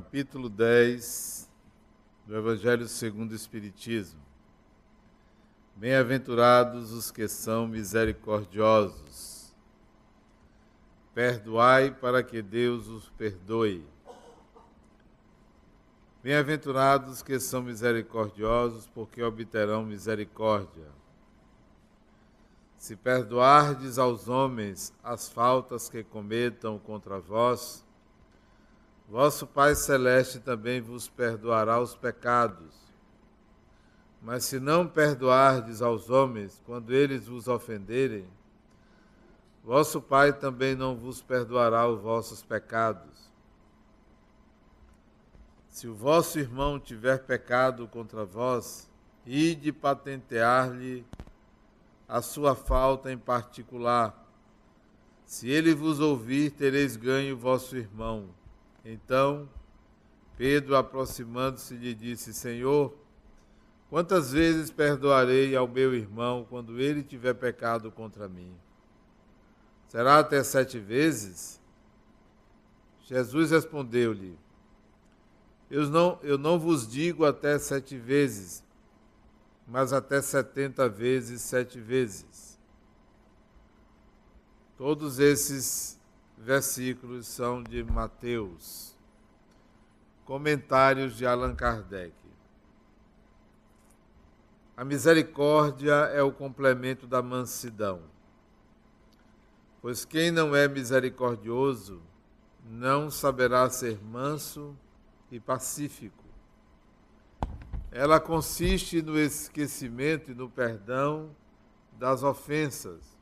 [0.00, 1.46] capítulo 10
[2.24, 4.18] do Evangelho segundo o Espiritismo.
[5.76, 9.54] Bem-aventurados os que são misericordiosos.
[11.12, 13.84] Perdoai para que Deus os perdoe.
[16.22, 20.88] Bem-aventurados os que são misericordiosos, porque obterão misericórdia.
[22.78, 27.84] Se perdoardes aos homens as faltas que cometam contra vós,
[29.10, 32.72] Vosso Pai Celeste também vos perdoará os pecados.
[34.22, 38.24] Mas se não perdoardes aos homens quando eles vos ofenderem,
[39.64, 43.28] vosso Pai também não vos perdoará os vossos pecados.
[45.68, 48.88] Se o vosso irmão tiver pecado contra vós,
[49.26, 51.04] ide patentear-lhe
[52.08, 54.24] a sua falta em particular.
[55.24, 58.38] Se ele vos ouvir, tereis ganho vosso irmão.
[58.84, 59.48] Então,
[60.36, 62.96] Pedro, aproximando-se, lhe disse: Senhor,
[63.88, 68.54] quantas vezes perdoarei ao meu irmão quando ele tiver pecado contra mim?
[69.88, 71.60] Será até sete vezes?
[73.02, 74.38] Jesus respondeu-lhe:
[75.70, 78.64] eu não, eu não vos digo até sete vezes,
[79.68, 82.58] mas até setenta vezes sete vezes.
[84.76, 85.99] Todos esses
[86.40, 88.96] versículos são de Mateus.
[90.24, 92.14] Comentários de Allan Kardec.
[94.74, 98.00] A misericórdia é o complemento da mansidão.
[99.82, 102.00] Pois quem não é misericordioso
[102.64, 104.74] não saberá ser manso
[105.30, 106.24] e pacífico.
[107.90, 111.34] Ela consiste no esquecimento e no perdão
[111.98, 113.19] das ofensas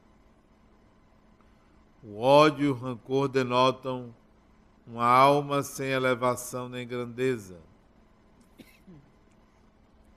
[2.09, 4.14] o ódio e o rancor denotam
[4.87, 7.58] uma alma sem elevação nem grandeza.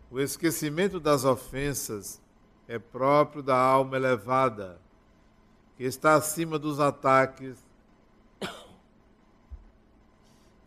[0.09, 2.21] O esquecimento das ofensas
[2.65, 4.79] é próprio da alma elevada,
[5.75, 7.57] que está acima dos ataques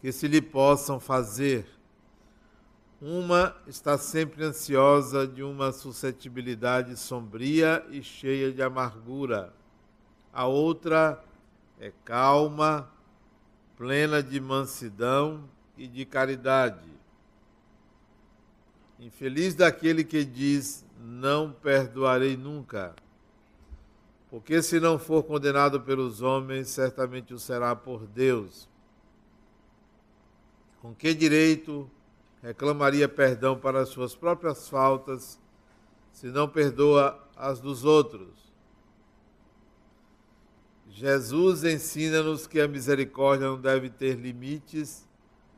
[0.03, 1.67] que se lhe possam fazer.
[3.01, 9.55] Uma está sempre ansiosa de uma suscetibilidade sombria e cheia de amargura
[10.35, 11.23] a outra
[11.79, 12.91] é calma,
[13.77, 16.91] plena de mansidão e de caridade.
[18.99, 22.95] Infeliz daquele que diz: Não perdoarei nunca.
[24.29, 28.69] Porque se não for condenado pelos homens, certamente o será por Deus.
[30.83, 31.89] Com que direito
[32.43, 35.39] reclamaria perdão para as suas próprias faltas,
[36.13, 38.44] se não perdoa as dos outros?
[40.95, 45.05] Jesus ensina-nos que a misericórdia não deve ter limites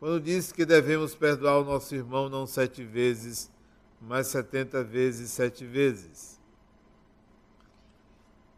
[0.00, 3.52] quando diz que devemos perdoar o nosso irmão não sete vezes,
[4.00, 6.40] mas setenta vezes sete vezes.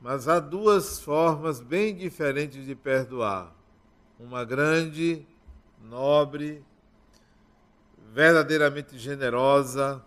[0.01, 3.53] Mas há duas formas bem diferentes de perdoar.
[4.17, 5.27] Uma grande,
[5.83, 6.65] nobre,
[8.15, 10.01] verdadeiramente generosa,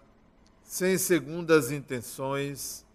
[0.64, 2.86] sem segundas intenções,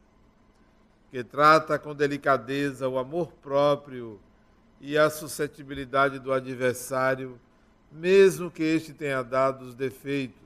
[1.17, 4.21] que trata com delicadeza o amor próprio
[4.79, 7.41] e a suscetibilidade do adversário,
[7.91, 10.37] mesmo que este tenha dado os defeitos.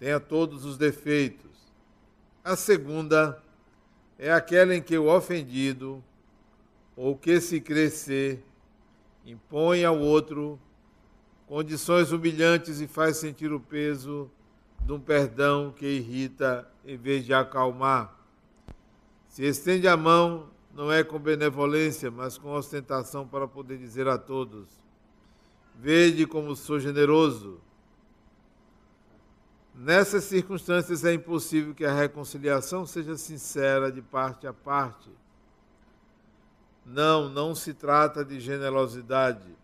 [0.00, 1.72] Tenha todos os defeitos.
[2.42, 3.40] A segunda
[4.18, 6.02] é aquela em que o ofendido,
[6.96, 8.44] ou que se crescer,
[9.24, 10.58] impõe ao outro
[11.46, 14.28] condições humilhantes e faz sentir o peso
[14.80, 18.14] de um perdão que irrita em vez de acalmar.
[19.28, 24.16] Se estende a mão, não é com benevolência, mas com ostentação para poder dizer a
[24.16, 24.68] todos:
[25.74, 27.60] Vede como sou generoso.
[29.74, 35.10] Nessas circunstâncias é impossível que a reconciliação seja sincera de parte a parte.
[36.84, 39.54] Não, não se trata de generosidade.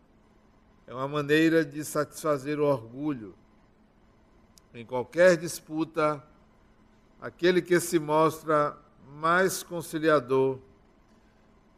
[0.87, 3.35] É uma maneira de satisfazer o orgulho
[4.75, 6.23] em qualquer disputa,
[7.23, 8.77] aquele que se mostra
[9.15, 10.59] mais conciliador,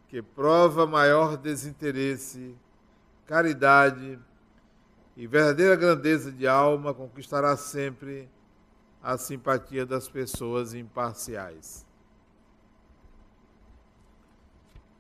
[0.08, 2.56] que prova maior desinteresse,
[3.26, 4.19] caridade
[5.14, 8.26] e verdadeira grandeza de alma, conquistará sempre
[9.02, 11.85] a simpatia das pessoas imparciais.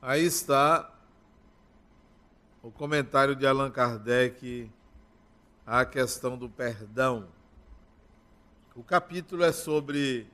[0.02, 0.92] Aí está
[2.62, 4.70] o comentário de Allan Kardec
[5.66, 7.28] à questão do perdão.
[8.76, 10.33] O capítulo é sobre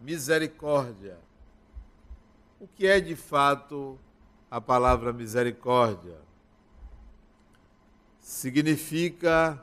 [0.00, 1.18] misericórdia.
[2.58, 3.98] O que é de fato
[4.50, 6.30] a palavra misericórdia?
[8.30, 9.60] significa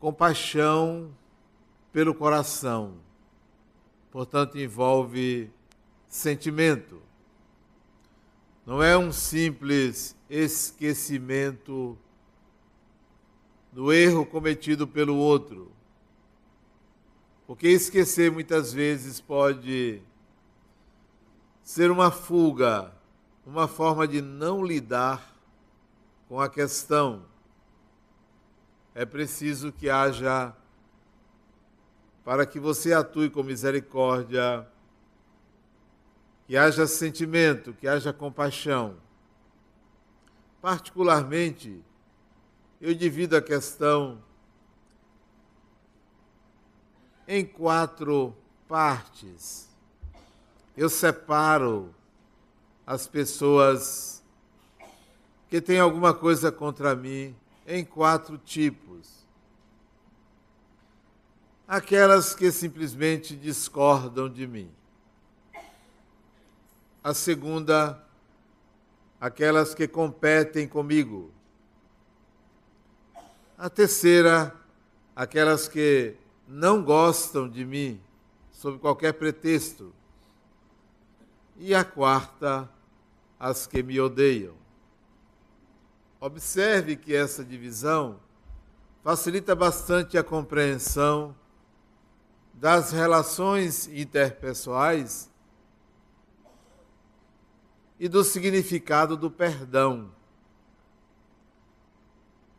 [0.00, 1.14] compaixão
[1.92, 2.94] pelo coração.
[4.10, 5.50] Portanto, envolve
[6.08, 7.00] sentimento.
[8.64, 11.98] Não é um simples esquecimento
[13.70, 15.70] do erro cometido pelo outro.
[17.52, 20.00] Porque esquecer muitas vezes pode
[21.62, 22.90] ser uma fuga,
[23.44, 25.36] uma forma de não lidar
[26.30, 27.26] com a questão.
[28.94, 30.56] É preciso que haja,
[32.24, 34.66] para que você atue com misericórdia,
[36.46, 38.96] que haja sentimento, que haja compaixão.
[40.62, 41.84] Particularmente,
[42.80, 44.24] eu divido a questão
[47.26, 48.34] em quatro
[48.68, 49.68] partes.
[50.76, 51.94] Eu separo
[52.86, 54.22] as pessoas
[55.48, 57.34] que têm alguma coisa contra mim
[57.66, 59.22] em quatro tipos.
[61.68, 64.70] Aquelas que simplesmente discordam de mim.
[67.04, 68.02] A segunda,
[69.20, 71.30] aquelas que competem comigo.
[73.56, 74.54] A terceira,
[75.14, 76.16] aquelas que
[76.52, 77.98] não gostam de mim,
[78.50, 79.90] sob qualquer pretexto.
[81.56, 82.68] E a quarta,
[83.40, 84.54] as que me odeiam.
[86.20, 88.20] Observe que essa divisão
[89.02, 91.34] facilita bastante a compreensão
[92.52, 95.30] das relações interpessoais
[97.98, 100.12] e do significado do perdão.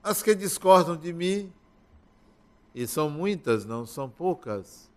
[0.01, 1.53] As que discordam de mim
[2.73, 4.89] e são muitas, não são poucas,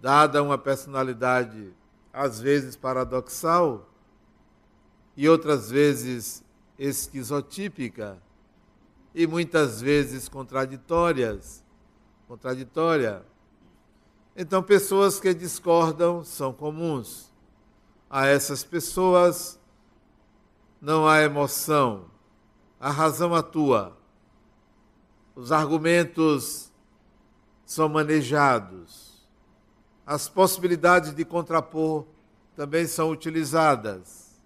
[0.00, 1.72] dada uma personalidade
[2.12, 3.88] às vezes paradoxal
[5.16, 6.42] e outras vezes
[6.78, 8.20] esquizotípica
[9.14, 11.62] e muitas vezes contraditórias,
[12.26, 13.24] contraditória.
[14.36, 17.30] Então, pessoas que discordam são comuns.
[18.08, 19.60] A essas pessoas
[20.80, 22.06] não há emoção,
[22.78, 23.96] a razão atua.
[25.34, 26.69] Os argumentos
[27.70, 29.24] são manejados.
[30.04, 32.04] As possibilidades de contrapor
[32.56, 34.40] também são utilizadas.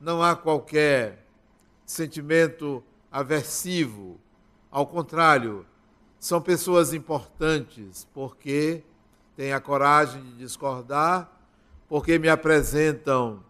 [0.00, 1.26] Não há qualquer
[1.84, 2.82] sentimento
[3.12, 4.18] aversivo.
[4.70, 5.66] Ao contrário,
[6.18, 8.82] são pessoas importantes porque
[9.36, 11.30] têm a coragem de discordar,
[11.86, 13.44] porque me apresentam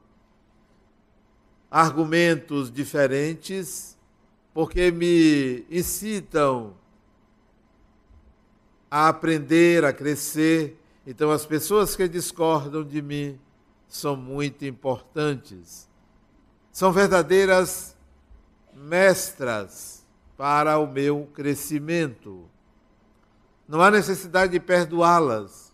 [1.70, 3.96] argumentos diferentes,
[4.52, 6.74] porque me incitam
[8.90, 10.80] a aprender, a crescer.
[11.06, 13.38] Então, as pessoas que discordam de mim
[13.88, 15.88] são muito importantes.
[16.72, 17.96] São verdadeiras
[18.74, 20.04] mestras
[20.36, 22.48] para o meu crescimento.
[23.66, 25.72] Não há necessidade de perdoá-las,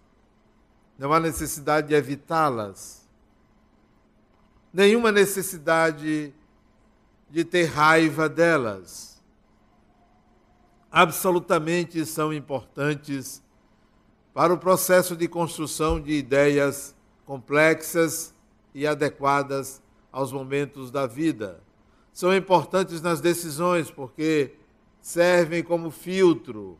[0.99, 3.03] não há necessidade de evitá-las,
[4.73, 6.32] nenhuma necessidade
[7.29, 9.12] de ter raiva delas
[10.93, 13.43] absolutamente são importantes
[14.35, 16.94] para o processo de construção de ideias
[17.25, 18.34] complexas
[18.75, 19.82] e adequadas
[20.13, 21.61] aos momentos da vida.
[22.13, 24.55] São importantes nas decisões porque
[25.01, 26.79] servem como filtro.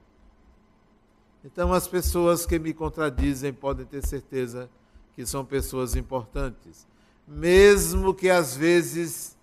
[1.43, 4.69] Então, as pessoas que me contradizem podem ter certeza
[5.17, 6.87] que são pessoas importantes.
[7.27, 9.37] Mesmo que às vezes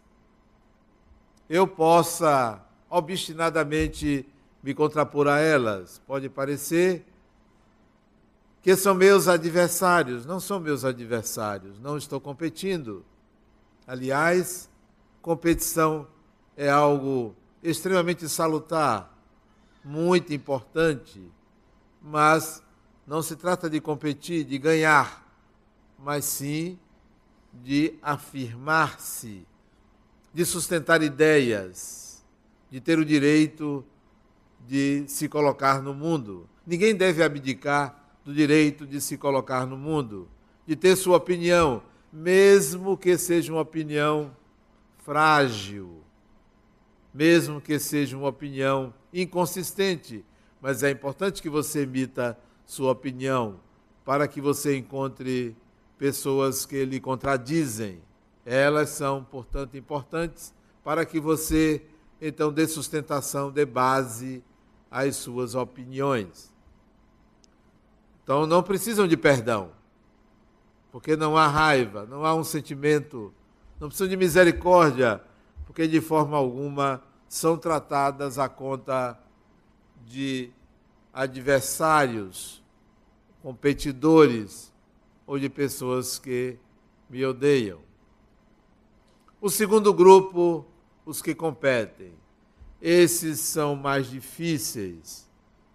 [1.50, 4.26] eu possa obstinadamente
[4.62, 6.02] me contrapor a elas.
[6.06, 7.06] Pode parecer
[8.62, 10.26] que são meus adversários.
[10.26, 13.06] Não são meus adversários, não estou competindo.
[13.88, 14.70] Aliás,
[15.22, 16.08] competição
[16.56, 19.18] é algo extremamente salutar,
[19.84, 21.22] muito importante,
[22.02, 22.62] mas
[23.08, 25.26] não se trata de competir, de ganhar,
[25.98, 26.78] mas sim
[27.52, 29.46] de afirmar-se,
[30.34, 32.24] de sustentar ideias,
[32.70, 33.99] de ter o direito de
[35.08, 36.48] se colocar no mundo.
[36.66, 40.28] Ninguém deve abdicar do direito de se colocar no mundo,
[40.68, 44.36] de ter sua opinião, mesmo que seja uma opinião
[45.00, 46.04] frágil,
[47.14, 50.24] mesmo que seja uma opinião inconsistente,
[50.62, 53.60] mas é importante que você emita sua opinião
[54.06, 55.56] para que você encontre
[55.98, 58.00] pessoas que lhe contradizem.
[58.46, 61.82] Elas são, portanto, importantes para que você
[62.22, 64.44] então dê sustentação, dê base
[64.90, 66.54] as suas opiniões.
[68.24, 69.72] Então não precisam de perdão,
[70.92, 73.34] porque não há raiva, não há um sentimento,
[73.80, 75.22] não precisam de misericórdia,
[75.66, 79.20] porque de forma alguma são tratadas a conta
[80.06, 80.52] de
[81.14, 82.64] adversários,
[83.42, 84.72] competidores
[85.26, 86.58] ou de pessoas que
[87.10, 87.80] me odeiam.
[89.42, 90.66] O segundo grupo,
[91.06, 92.19] os que competem.
[92.82, 95.28] Esses são mais difíceis,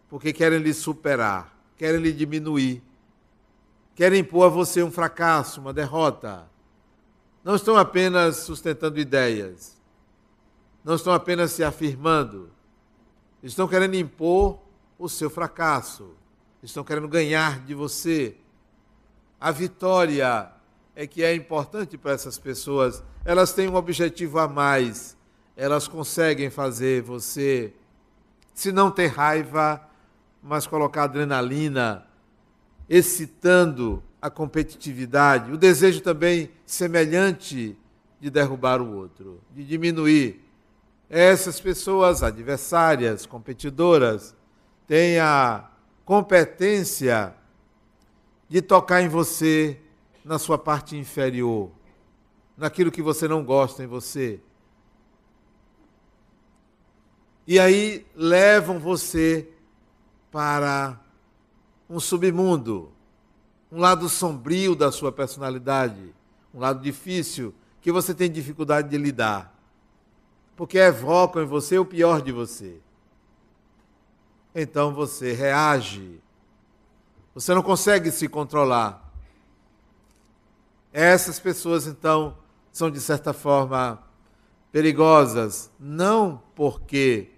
[0.08, 2.82] porque querem lhe superar, querem lhe diminuir,
[3.94, 6.48] querem impor a você um fracasso, uma derrota.
[7.42, 9.76] Não estão apenas sustentando ideias,
[10.82, 12.50] não estão apenas se afirmando,
[13.42, 14.58] estão querendo impor
[14.98, 16.14] o seu fracasso,
[16.62, 18.36] estão querendo ganhar de você.
[19.38, 20.50] A vitória
[20.96, 23.02] é que é importante para essas pessoas.
[23.24, 25.13] Elas têm um objetivo a mais.
[25.56, 27.72] Elas conseguem fazer você,
[28.52, 29.80] se não ter raiva,
[30.42, 32.06] mas colocar adrenalina,
[32.88, 37.76] excitando a competitividade, o desejo também semelhante
[38.20, 40.42] de derrubar o outro, de diminuir.
[41.08, 44.34] Essas pessoas adversárias, competidoras,
[44.86, 45.68] têm a
[46.04, 47.34] competência
[48.48, 49.78] de tocar em você
[50.24, 51.70] na sua parte inferior,
[52.56, 54.40] naquilo que você não gosta em você.
[57.46, 59.48] E aí levam você
[60.30, 60.98] para
[61.88, 62.90] um submundo,
[63.70, 66.14] um lado sombrio da sua personalidade,
[66.54, 69.54] um lado difícil que você tem dificuldade de lidar.
[70.56, 72.80] Porque evocam em você o pior de você.
[74.54, 76.20] Então você reage.
[77.34, 79.12] Você não consegue se controlar.
[80.92, 82.38] Essas pessoas, então,
[82.70, 84.02] são de certa forma
[84.70, 87.33] perigosas, não porque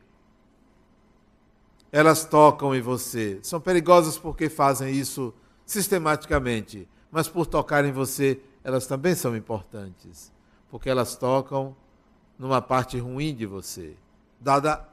[1.90, 5.32] elas tocam em você, são perigosas porque fazem isso
[5.64, 10.32] sistematicamente, mas por tocar em você, elas também são importantes,
[10.70, 11.76] porque elas tocam
[12.38, 13.96] numa parte ruim de você,
[14.40, 14.86] dada,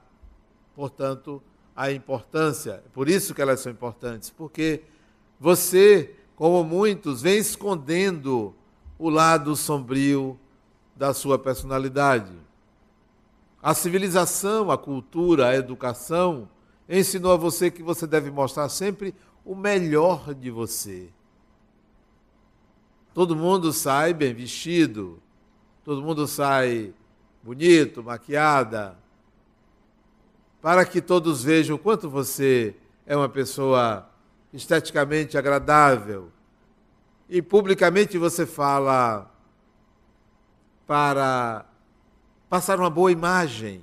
[0.76, 1.42] portanto,
[1.76, 2.84] a importância.
[2.94, 4.84] Por isso que elas são importantes, porque
[5.40, 8.54] você como muitos, vem escondendo
[8.98, 10.40] o lado sombrio
[10.96, 12.34] da sua personalidade.
[13.62, 16.50] A civilização, a cultura, a educação
[16.88, 19.14] ensinou a você que você deve mostrar sempre
[19.46, 21.10] o melhor de você.
[23.14, 25.22] Todo mundo sai bem vestido,
[25.84, 26.94] todo mundo sai
[27.44, 28.98] bonito, maquiada,
[30.62, 32.76] para que todos vejam o quanto você
[33.06, 34.10] é uma pessoa
[34.54, 36.32] esteticamente agradável,
[37.30, 39.30] e publicamente você fala
[40.86, 41.66] para
[42.50, 43.82] passar uma boa imagem,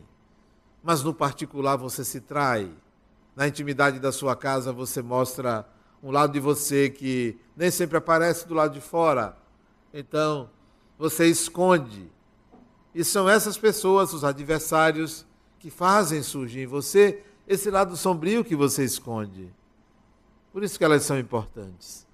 [0.83, 2.71] mas no particular você se trai.
[3.35, 5.67] Na intimidade da sua casa você mostra
[6.03, 9.37] um lado de você que nem sempre aparece do lado de fora.
[9.93, 10.49] Então,
[10.99, 12.11] você esconde.
[12.95, 15.27] E são essas pessoas, os adversários,
[15.59, 19.53] que fazem surgir em você esse lado sombrio que você esconde.
[20.53, 22.07] Por isso que elas são importantes.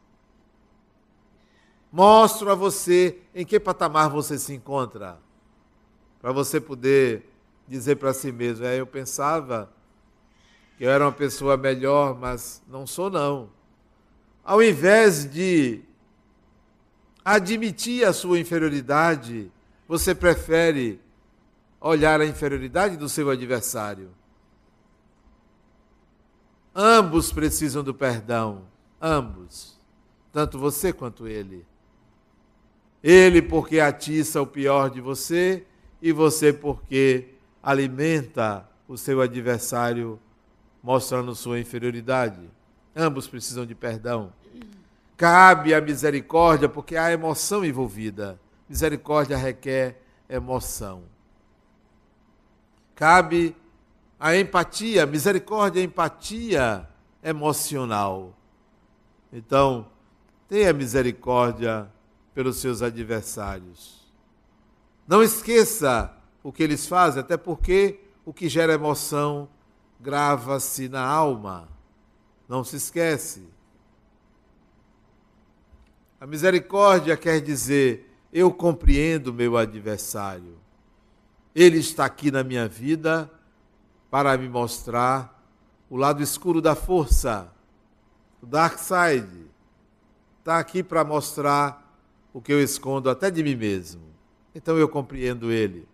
[1.90, 5.18] Mostro a você em que patamar você se encontra,
[6.20, 7.30] para você poder
[7.66, 9.72] dizer para si mesmo: é, eu pensava
[10.76, 13.48] que eu era uma pessoa melhor, mas não sou não.
[14.44, 15.82] Ao invés de
[17.24, 19.50] admitir a sua inferioridade,
[19.88, 21.00] você prefere
[21.80, 24.10] olhar a inferioridade do seu adversário.
[26.74, 28.66] Ambos precisam do perdão,
[29.00, 29.80] ambos,
[30.30, 31.64] tanto você quanto ele.
[33.02, 35.64] Ele porque atiça o pior de você
[36.02, 37.28] e você porque
[37.62, 40.20] alimenta o seu adversário
[40.86, 42.48] mostrando sua inferioridade.
[42.94, 44.32] Ambos precisam de perdão.
[45.16, 48.38] Cabe a misericórdia porque há emoção envolvida.
[48.68, 51.02] Misericórdia requer emoção.
[52.94, 53.56] Cabe
[54.18, 56.88] a empatia, misericórdia, empatia
[57.20, 58.32] emocional.
[59.32, 59.88] Então,
[60.48, 61.90] tenha misericórdia
[62.32, 64.06] pelos seus adversários.
[65.04, 66.14] Não esqueça
[66.44, 69.48] o que eles fazem, até porque o que gera emoção
[70.00, 71.68] grava-se na alma.
[72.48, 73.42] Não se esquece.
[76.20, 80.56] A misericórdia quer dizer: eu compreendo meu adversário.
[81.54, 83.30] Ele está aqui na minha vida
[84.10, 85.42] para me mostrar
[85.88, 87.50] o lado escuro da força,
[88.42, 89.46] o dark side.
[90.38, 91.98] Está aqui para mostrar
[92.32, 94.02] o que eu escondo até de mim mesmo.
[94.54, 95.88] Então eu compreendo ele.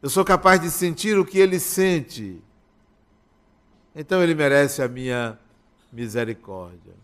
[0.00, 2.42] Eu sou capaz de sentir o que ele sente.
[3.94, 5.38] Então ele merece a minha
[5.92, 6.94] misericórdia.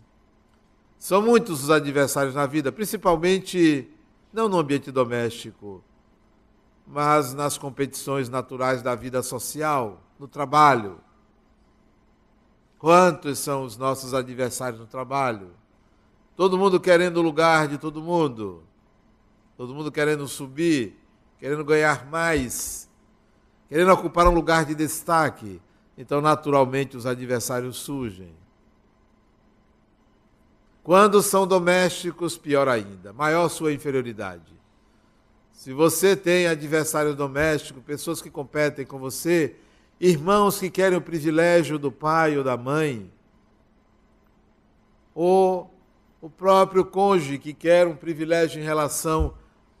[0.97, 3.89] São muitos os adversários na vida, principalmente
[4.33, 5.83] não no ambiente doméstico,
[6.85, 10.99] mas nas competições naturais da vida social, no trabalho.
[12.77, 15.51] Quantos são os nossos adversários no trabalho?
[16.35, 18.63] Todo mundo querendo o lugar de todo mundo.
[19.57, 20.97] Todo mundo querendo subir,
[21.37, 22.89] querendo ganhar mais,
[23.67, 25.61] querendo ocupar um lugar de destaque.
[25.99, 28.33] Então, naturalmente, os adversários surgem.
[30.81, 34.53] Quando são domésticos, pior ainda, maior sua inferioridade.
[35.51, 39.57] Se você tem adversário doméstico, pessoas que competem com você,
[39.99, 43.11] irmãos que querem o privilégio do pai ou da mãe,
[45.13, 45.69] ou
[46.21, 49.33] o próprio cônjuge que quer um privilégio em relação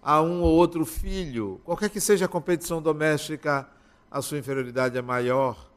[0.03, 3.65] a um ou outro filho, qualquer que seja a competição doméstica,
[4.11, 5.68] a sua inferioridade é maior.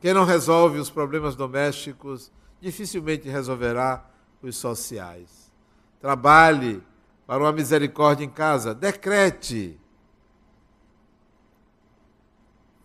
[0.00, 4.08] Quem não resolve os problemas domésticos dificilmente resolverá
[4.42, 5.52] os sociais.
[6.00, 6.82] Trabalhe
[7.26, 9.78] para uma misericórdia em casa, decrete.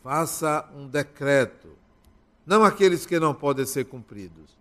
[0.04, 1.78] Faça um decreto.
[2.46, 4.58] Não aqueles que não podem ser cumpridos.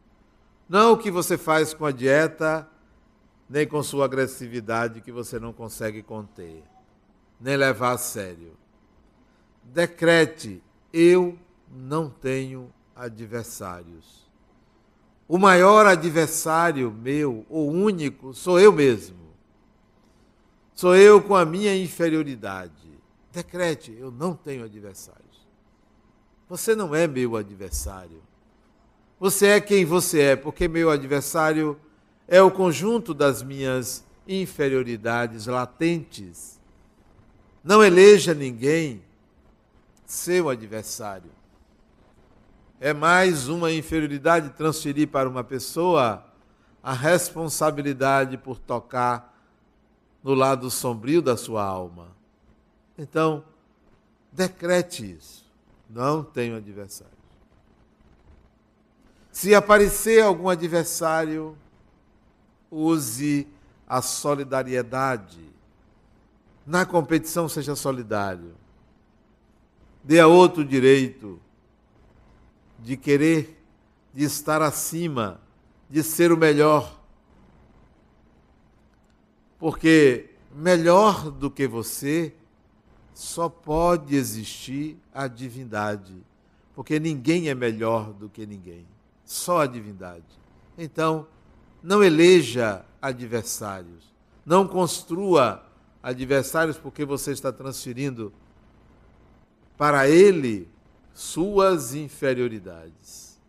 [0.68, 2.68] Não o que você faz com a dieta,
[3.48, 6.62] nem com sua agressividade que você não consegue conter,
[7.40, 8.56] nem levar a sério.
[9.64, 11.36] Decrete: eu
[11.72, 14.30] não tenho adversários.
[15.26, 19.16] O maior adversário meu, o único, sou eu mesmo.
[20.74, 22.72] Sou eu com a minha inferioridade.
[23.32, 25.22] Decrete: eu não tenho adversários.
[26.48, 28.22] Você não é meu adversário.
[29.18, 31.80] Você é quem você é, porque meu adversário
[32.28, 36.60] é o conjunto das minhas inferioridades latentes.
[37.62, 39.02] Não eleja ninguém
[40.04, 41.30] seu adversário.
[42.84, 46.26] É mais uma inferioridade transferir para uma pessoa
[46.82, 49.40] a responsabilidade por tocar
[50.20, 52.08] no lado sombrio da sua alma.
[52.98, 53.44] Então,
[54.32, 55.48] decrete isso.
[55.88, 57.12] Não tenho adversário.
[59.30, 61.56] Se aparecer algum adversário,
[62.68, 63.46] use
[63.86, 65.48] a solidariedade.
[66.66, 68.56] Na competição, seja solidário.
[70.02, 71.40] Dê a outro direito
[72.82, 73.62] de querer,
[74.12, 75.40] de estar acima,
[75.88, 77.02] de ser o melhor
[79.62, 82.34] porque melhor do que você
[83.14, 86.16] só pode existir a divindade.
[86.74, 88.84] Porque ninguém é melhor do que ninguém.
[89.24, 90.24] Só a divindade.
[90.76, 91.28] Então,
[91.80, 94.12] não eleja adversários.
[94.44, 95.64] Não construa
[96.02, 98.32] adversários porque você está transferindo
[99.78, 100.68] para ele
[101.14, 103.40] suas inferioridades.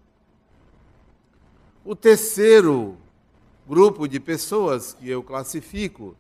[1.86, 2.97] O terceiro
[3.67, 6.15] grupo de pessoas que eu classifico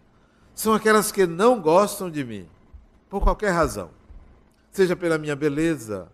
[0.53, 2.47] são aquelas que não gostam de mim,
[3.09, 3.89] por qualquer razão.
[4.71, 6.11] Seja pela minha beleza,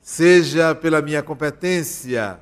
[0.00, 2.40] seja pela minha competência,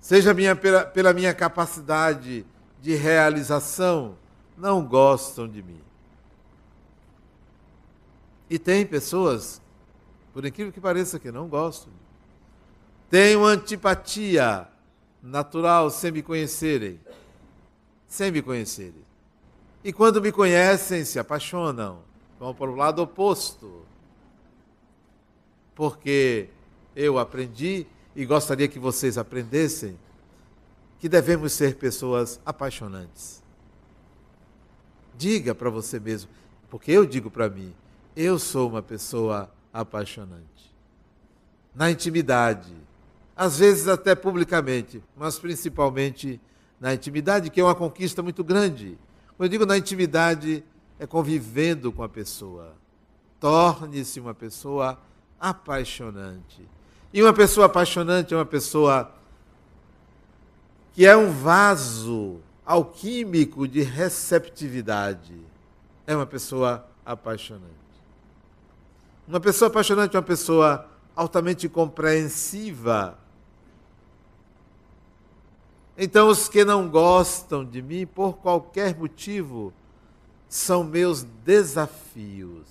[0.00, 2.44] seja minha, pela, pela minha capacidade
[2.80, 4.16] de realização,
[4.56, 5.87] não gostam de mim.
[8.50, 9.60] E tem pessoas,
[10.32, 11.92] por incrível que pareça, que não gostam.
[13.10, 14.68] Tenho antipatia
[15.22, 17.00] natural sem me conhecerem.
[18.06, 19.06] Sem me conhecerem.
[19.84, 22.00] E quando me conhecem, se apaixonam.
[22.38, 23.82] Vão para o lado oposto.
[25.74, 26.48] Porque
[26.96, 29.98] eu aprendi e gostaria que vocês aprendessem
[30.98, 33.42] que devemos ser pessoas apaixonantes.
[35.16, 36.30] Diga para você mesmo,
[36.68, 37.72] porque eu digo para mim,
[38.20, 40.74] eu sou uma pessoa apaixonante.
[41.72, 42.74] Na intimidade,
[43.36, 46.40] às vezes até publicamente, mas principalmente
[46.80, 48.98] na intimidade, que é uma conquista muito grande.
[49.36, 50.64] Quando eu digo na intimidade,
[50.98, 52.74] é convivendo com a pessoa.
[53.38, 54.98] Torne-se uma pessoa
[55.38, 56.68] apaixonante.
[57.14, 59.14] E uma pessoa apaixonante é uma pessoa
[60.92, 65.40] que é um vaso alquímico de receptividade.
[66.04, 67.87] É uma pessoa apaixonante.
[69.28, 73.18] Uma pessoa apaixonante é uma pessoa altamente compreensiva
[76.00, 79.72] então, os que não gostam de mim, por qualquer motivo,
[80.48, 82.68] são meus desafios.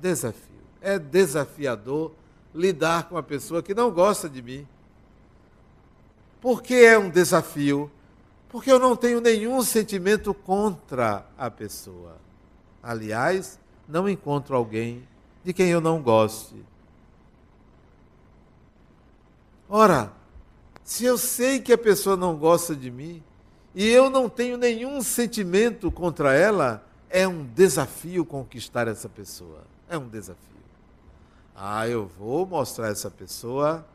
[0.00, 0.42] Desafio.
[0.80, 2.10] É desafiador
[2.52, 4.66] lidar com uma pessoa que não gosta de mim.
[6.40, 7.88] Por que é um desafio?
[8.48, 12.16] Porque eu não tenho nenhum sentimento contra a pessoa.
[12.82, 15.06] Aliás, não encontro alguém
[15.46, 16.56] de quem eu não goste.
[19.68, 20.12] Ora,
[20.82, 23.22] se eu sei que a pessoa não gosta de mim
[23.72, 29.62] e eu não tenho nenhum sentimento contra ela, é um desafio conquistar essa pessoa.
[29.88, 30.42] É um desafio.
[31.54, 33.86] Ah, eu vou mostrar a essa pessoa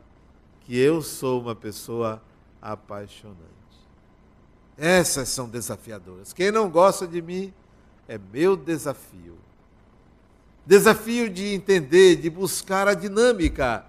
[0.62, 2.22] que eu sou uma pessoa
[2.62, 3.36] apaixonante.
[4.78, 6.32] Essas são desafiadoras.
[6.32, 7.52] Quem não gosta de mim
[8.08, 9.36] é meu desafio.
[10.64, 13.84] Desafio de entender, de buscar a dinâmica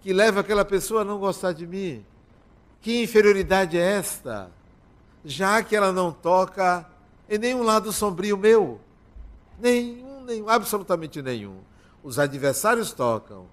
[0.00, 2.04] que leva aquela pessoa a não gostar de mim.
[2.80, 4.50] Que inferioridade é esta?
[5.24, 6.86] Já que ela não toca
[7.28, 8.80] em nenhum lado sombrio meu.
[9.58, 11.58] Nenhum, nenhum, absolutamente nenhum.
[12.02, 13.46] Os adversários tocam,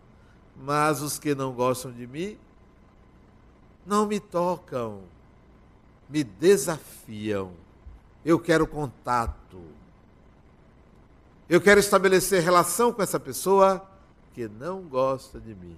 [0.56, 2.38] mas os que não gostam de mim
[3.86, 5.00] não me tocam,
[6.10, 7.52] me desafiam.
[8.24, 9.60] Eu quero contato.
[11.50, 13.84] Eu quero estabelecer relação com essa pessoa
[14.34, 15.76] que não gosta de mim.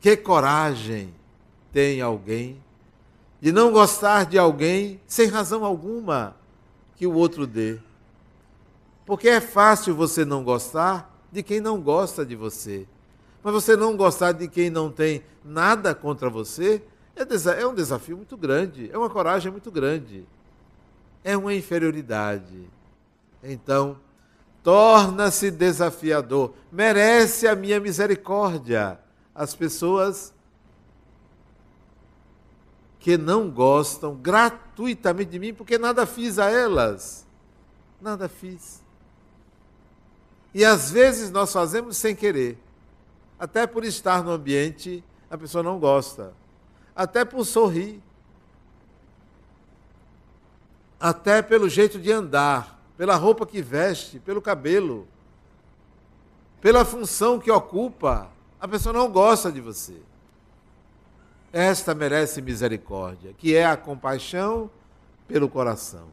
[0.00, 1.14] Que coragem
[1.72, 2.60] tem alguém
[3.40, 6.36] de não gostar de alguém sem razão alguma
[6.96, 7.78] que o outro dê.
[9.06, 12.86] Porque é fácil você não gostar de quem não gosta de você.
[13.42, 16.82] Mas você não gostar de quem não tem nada contra você
[17.14, 20.26] é, é um desafio muito grande, é uma coragem muito grande.
[21.24, 22.68] É uma inferioridade.
[23.42, 23.96] Então,
[24.68, 29.00] torna-se desafiador, merece a minha misericórdia.
[29.34, 30.34] As pessoas
[33.00, 37.26] que não gostam gratuitamente de mim, porque nada fiz a elas.
[37.98, 38.82] Nada fiz.
[40.52, 42.62] E às vezes nós fazemos sem querer.
[43.40, 46.34] Até por estar no ambiente, a pessoa não gosta.
[46.94, 48.02] Até por sorrir.
[51.00, 55.06] Até pelo jeito de andar pela roupa que veste, pelo cabelo,
[56.60, 58.28] pela função que ocupa.
[58.60, 59.94] A pessoa não gosta de você.
[61.52, 64.68] Esta merece misericórdia, que é a compaixão
[65.28, 66.08] pelo coração.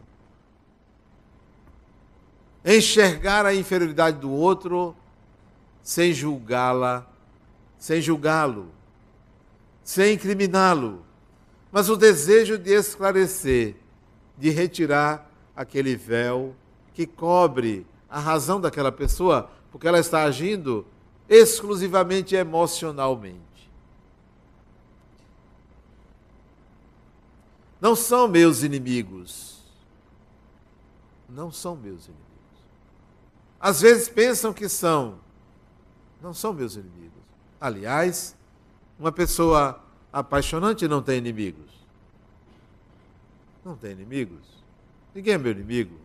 [2.64, 4.96] Enxergar a inferioridade do outro
[5.82, 7.08] sem julgá-la,
[7.80, 8.68] sem julgá-lo,
[9.84, 11.04] sem incriminá-lo,
[11.72, 13.76] mas o desejo de esclarecer,
[14.38, 16.56] de retirar aquele véu
[16.96, 20.88] que cobre a razão daquela pessoa, porque ela está agindo
[21.28, 23.42] exclusivamente emocionalmente.
[27.82, 29.62] Não são meus inimigos.
[31.28, 32.26] Não são meus inimigos.
[33.60, 35.20] Às vezes pensam que são.
[36.22, 37.12] Não são meus inimigos.
[37.60, 38.36] Aliás,
[38.98, 41.74] uma pessoa apaixonante não tem inimigos.
[43.66, 44.64] Não tem inimigos.
[45.14, 46.05] Ninguém é meu inimigo.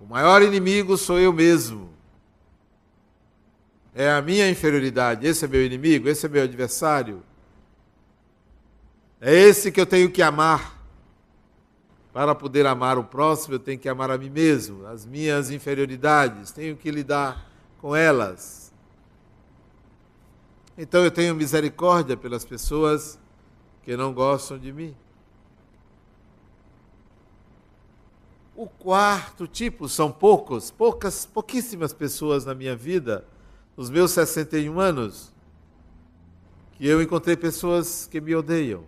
[0.00, 1.90] O maior inimigo sou eu mesmo.
[3.94, 5.26] É a minha inferioridade.
[5.26, 7.22] Esse é meu inimigo, esse é meu adversário.
[9.20, 10.76] É esse que eu tenho que amar.
[12.12, 16.50] Para poder amar o próximo, eu tenho que amar a mim mesmo, as minhas inferioridades,
[16.50, 17.46] tenho que lidar
[17.78, 18.72] com elas.
[20.78, 23.18] Então eu tenho misericórdia pelas pessoas
[23.82, 24.96] que não gostam de mim.
[28.56, 33.22] O quarto tipo são poucos, poucas, pouquíssimas pessoas na minha vida,
[33.76, 35.30] nos meus 61 anos,
[36.72, 38.84] que eu encontrei pessoas que me odeiam.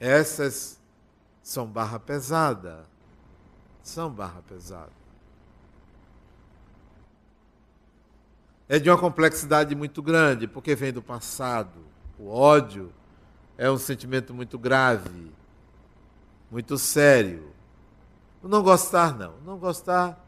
[0.00, 0.80] Essas
[1.40, 2.84] são barra pesada.
[3.84, 4.90] São barra pesada.
[8.68, 11.78] É de uma complexidade muito grande, porque vem do passado.
[12.18, 12.92] O ódio
[13.56, 15.32] é um sentimento muito grave,
[16.50, 17.54] muito sério.
[18.42, 19.34] Não gostar, não.
[19.44, 20.24] Não gostar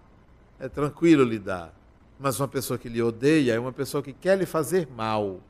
[0.59, 1.73] é tranquilo lidar.
[2.19, 5.41] Mas uma pessoa que lhe odeia é uma pessoa que quer lhe fazer mal,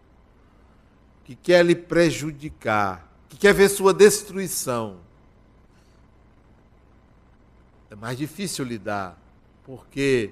[1.25, 4.99] que quer lhe prejudicar, que quer ver sua destruição.
[7.90, 9.18] É mais difícil lidar,
[9.64, 10.31] porque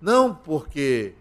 [0.00, 1.12] não porque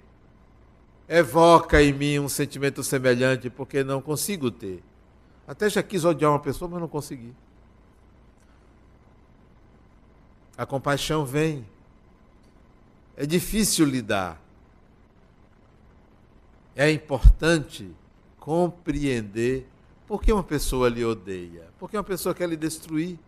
[1.07, 4.81] evoca em mim um sentimento semelhante, porque não consigo ter.
[5.45, 7.33] Até já quis odiar uma pessoa, mas não consegui.
[10.57, 11.65] A compaixão vem.
[13.15, 14.41] É difícil lidar.
[16.75, 17.89] É importante
[18.39, 19.67] compreender
[20.07, 23.19] por que uma pessoa lhe odeia, por que uma pessoa quer lhe destruir,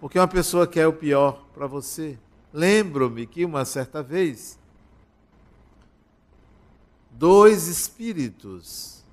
[0.00, 2.18] por que uma pessoa quer o pior para você.
[2.52, 4.58] Lembro-me que uma certa vez,
[7.10, 9.04] dois espíritos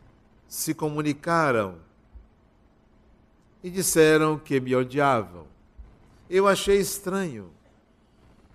[0.48, 1.76] se comunicaram
[3.64, 5.46] e disseram que me odiavam
[6.30, 7.50] eu achei estranho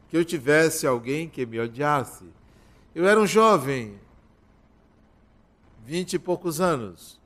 [0.08, 2.24] que eu tivesse alguém que me odiasse.
[2.94, 3.98] Eu era um jovem,
[5.84, 7.20] vinte e poucos anos,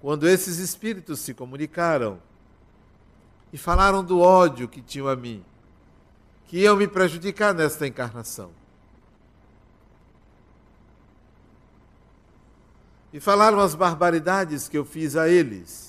[0.00, 2.18] quando esses espíritos se comunicaram
[3.52, 5.44] e falaram do ódio que tinham a mim,
[6.46, 8.50] que iam me prejudicar nesta encarnação.
[13.12, 15.83] E falaram as barbaridades que eu fiz a eles.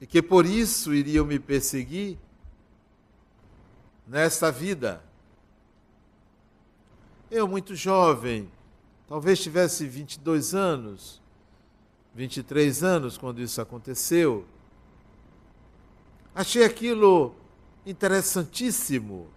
[0.00, 2.18] E que por isso iriam me perseguir
[4.06, 5.02] nesta vida.
[7.30, 8.50] Eu, muito jovem,
[9.08, 11.20] talvez tivesse 22 anos,
[12.14, 14.46] 23 anos quando isso aconteceu.
[16.34, 17.34] Achei aquilo
[17.84, 19.28] interessantíssimo.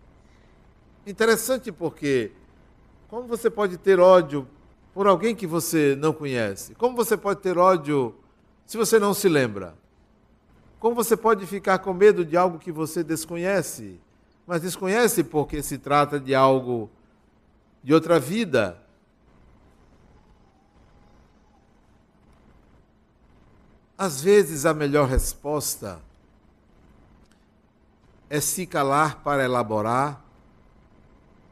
[1.08, 2.32] Interessante porque
[3.08, 4.48] como você pode ter ódio
[4.94, 6.76] por alguém que você não conhece?
[6.76, 8.14] Como você pode ter ódio
[8.66, 9.76] se você não se lembra?
[10.80, 14.00] Como você pode ficar com medo de algo que você desconhece?
[14.48, 16.90] Mas desconhece porque se trata de algo
[17.84, 18.82] de outra vida.
[23.98, 26.02] Às vezes a melhor resposta
[28.30, 30.24] é se calar para elaborar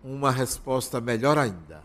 [0.01, 1.83] uma resposta melhor ainda.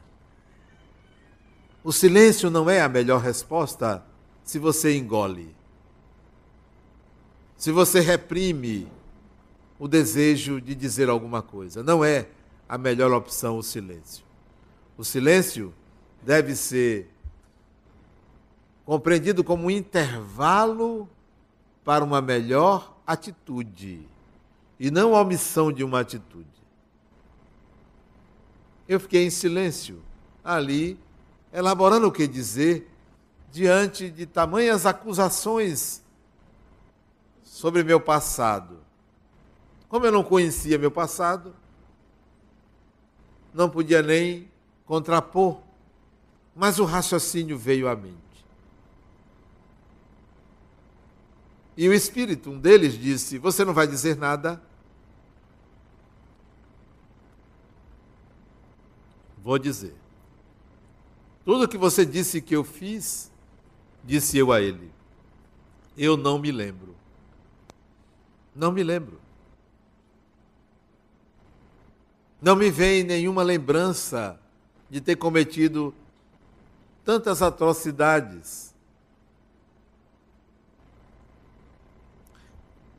[1.82, 4.04] O silêncio não é a melhor resposta
[4.44, 5.52] se você engole.
[7.62, 8.90] Se você reprime
[9.78, 11.80] o desejo de dizer alguma coisa.
[11.80, 12.26] Não é
[12.68, 14.24] a melhor opção o silêncio.
[14.98, 15.72] O silêncio
[16.24, 17.08] deve ser
[18.84, 21.08] compreendido como um intervalo
[21.84, 24.08] para uma melhor atitude
[24.80, 26.48] e não a omissão de uma atitude.
[28.88, 30.02] Eu fiquei em silêncio,
[30.42, 30.98] ali,
[31.52, 32.90] elaborando o que dizer
[33.52, 36.01] diante de tamanhas acusações
[37.52, 38.78] sobre meu passado.
[39.86, 41.54] Como eu não conhecia meu passado,
[43.52, 44.50] não podia nem
[44.86, 45.60] contrapor,
[46.56, 48.16] mas o raciocínio veio à mente.
[51.76, 54.62] E o espírito, um deles, disse: Você não vai dizer nada?
[59.42, 59.94] Vou dizer.
[61.44, 63.30] Tudo que você disse que eu fiz,
[64.02, 64.90] disse eu a ele.
[65.98, 67.01] Eu não me lembro.
[68.54, 69.20] Não me lembro.
[72.40, 74.38] Não me vem nenhuma lembrança
[74.90, 75.94] de ter cometido
[77.04, 78.74] tantas atrocidades.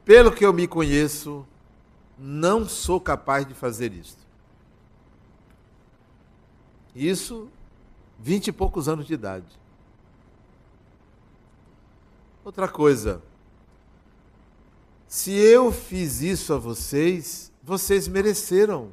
[0.06, 1.46] Pelo que eu me conheço,
[2.18, 4.22] não sou capaz de fazer isto.
[6.96, 7.50] Isso,
[8.20, 9.48] vinte e poucos anos de idade.
[12.46, 13.22] Outra coisa,
[15.14, 18.92] se eu fiz isso a vocês, vocês mereceram.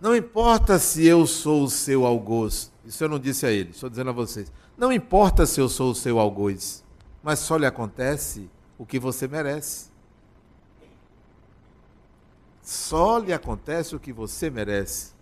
[0.00, 3.90] Não importa se eu sou o seu algoz, isso eu não disse a ele, estou
[3.90, 4.50] dizendo a vocês.
[4.74, 6.82] Não importa se eu sou o seu algoz,
[7.22, 9.90] mas só lhe acontece o que você merece.
[12.62, 15.12] Só lhe acontece o que você merece.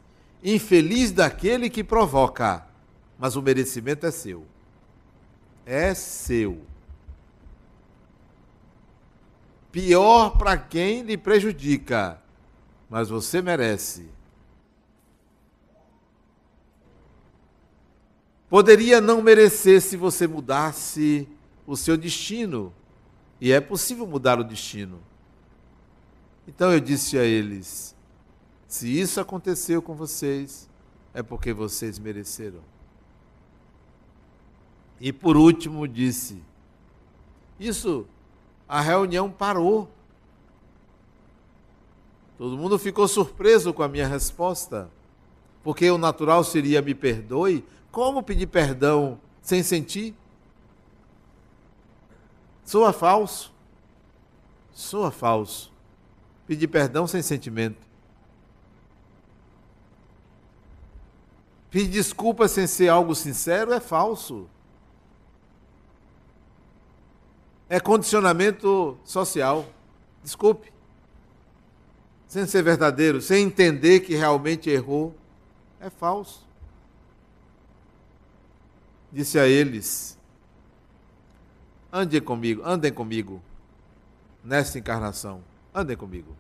[0.41, 2.65] Infeliz daquele que provoca,
[3.19, 4.52] mas o merecimento é seu.
[5.65, 6.61] É seu.
[9.71, 12.21] Pior para quem lhe prejudica,
[12.91, 14.11] mas você merece.
[18.51, 21.27] Poderia não merecer se você mudasse
[21.67, 22.71] o seu destino.
[23.41, 25.01] E é possível mudar o destino.
[26.47, 27.97] Então eu disse a eles:
[28.69, 30.69] se isso aconteceu com vocês,
[31.15, 32.72] é porque vocês mereceram.
[35.03, 36.43] E por último disse:
[37.61, 38.07] isso,
[38.67, 39.91] a reunião parou.
[42.39, 44.89] Todo mundo ficou surpreso com a minha resposta,
[45.63, 47.63] porque o natural seria me perdoe.
[47.91, 50.15] Como pedir perdão sem sentir?
[52.65, 53.53] Soa falso.
[54.73, 55.73] Soa falso
[56.47, 57.79] pedir perdão sem sentimento.
[61.71, 64.47] Pedir desculpa sem ser algo sincero é falso.
[67.73, 69.65] É condicionamento social.
[70.23, 70.71] Desculpe.
[72.29, 75.17] Sem ser verdadeiro, sem entender que realmente errou,
[75.81, 76.47] é falso.
[79.11, 80.19] Disse a eles:
[81.91, 83.43] Andem comigo, andem comigo
[84.45, 85.43] nesta encarnação.
[85.75, 86.37] Andem comigo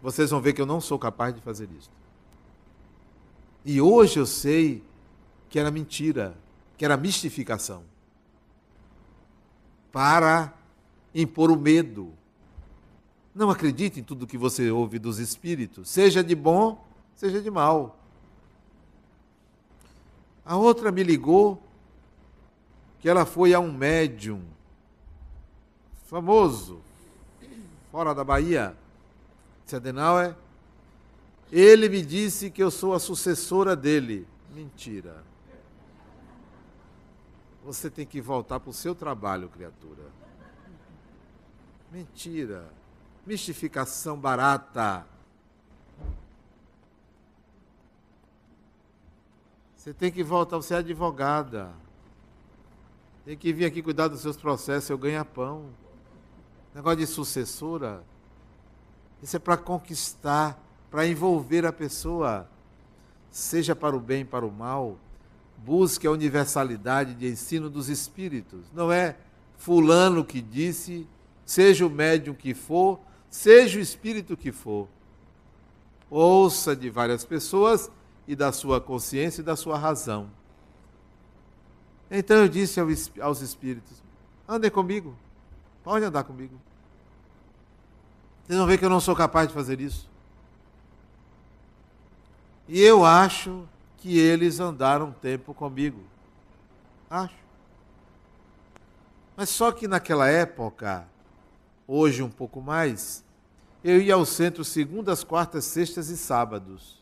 [0.00, 1.90] vocês vão ver que eu não sou capaz de fazer isso.
[3.64, 4.82] E hoje eu sei
[5.48, 6.36] que era mentira,
[6.76, 7.82] que era mistificação
[9.92, 10.54] para
[11.14, 12.12] impor o medo.
[13.34, 17.98] Não acredite em tudo que você ouve dos espíritos, seja de bom, seja de mal.
[20.44, 21.62] A outra me ligou
[23.00, 24.42] que ela foi a um médium
[26.06, 26.80] famoso,
[27.92, 28.74] fora da Bahia,
[29.72, 30.34] Adenauer.
[31.52, 34.26] Ele me disse que eu sou a sucessora dele.
[34.54, 35.22] Mentira.
[37.68, 40.04] Você tem que voltar para o seu trabalho, criatura.
[41.92, 42.66] Mentira.
[43.26, 45.06] Mistificação barata.
[49.76, 51.70] Você tem que voltar, você é advogada.
[53.26, 55.66] Tem que vir aqui cuidar dos seus processos, eu ganho pão.
[56.74, 58.02] Negócio de sucessora.
[59.22, 60.58] Isso é para conquistar,
[60.90, 62.48] para envolver a pessoa,
[63.30, 64.96] seja para o bem, para o mal.
[65.64, 68.66] Busque a universalidade de ensino dos espíritos.
[68.72, 69.16] Não é
[69.56, 71.06] fulano que disse,
[71.44, 74.88] seja o médium que for, seja o espírito que for.
[76.10, 77.90] Ouça de várias pessoas
[78.26, 80.30] e da sua consciência e da sua razão.
[82.10, 82.80] Então eu disse
[83.20, 84.02] aos espíritos:
[84.48, 85.14] andem comigo,
[85.82, 86.58] pode andar comigo.
[88.46, 90.08] Vocês vão ver que eu não sou capaz de fazer isso.
[92.66, 93.68] E eu acho
[93.98, 96.02] que eles andaram um tempo comigo.
[97.10, 97.34] Acho.
[99.36, 101.06] Mas só que naquela época,
[101.86, 103.24] hoje um pouco mais,
[103.82, 106.98] eu ia ao centro segundas, quartas, sextas e sábados.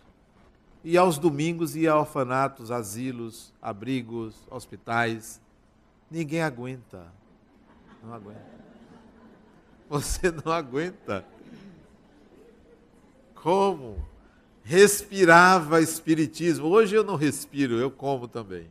[0.85, 5.41] E aos domingos ia a orfanatos, asilos, abrigos, hospitais.
[6.11, 7.07] Ninguém aguenta.
[8.03, 8.57] Não aguenta.
[9.89, 11.25] Você não aguenta.
[13.35, 14.05] Como?
[14.67, 16.67] Respirava espiritismo.
[16.67, 18.67] Hoje eu não respiro, eu como também.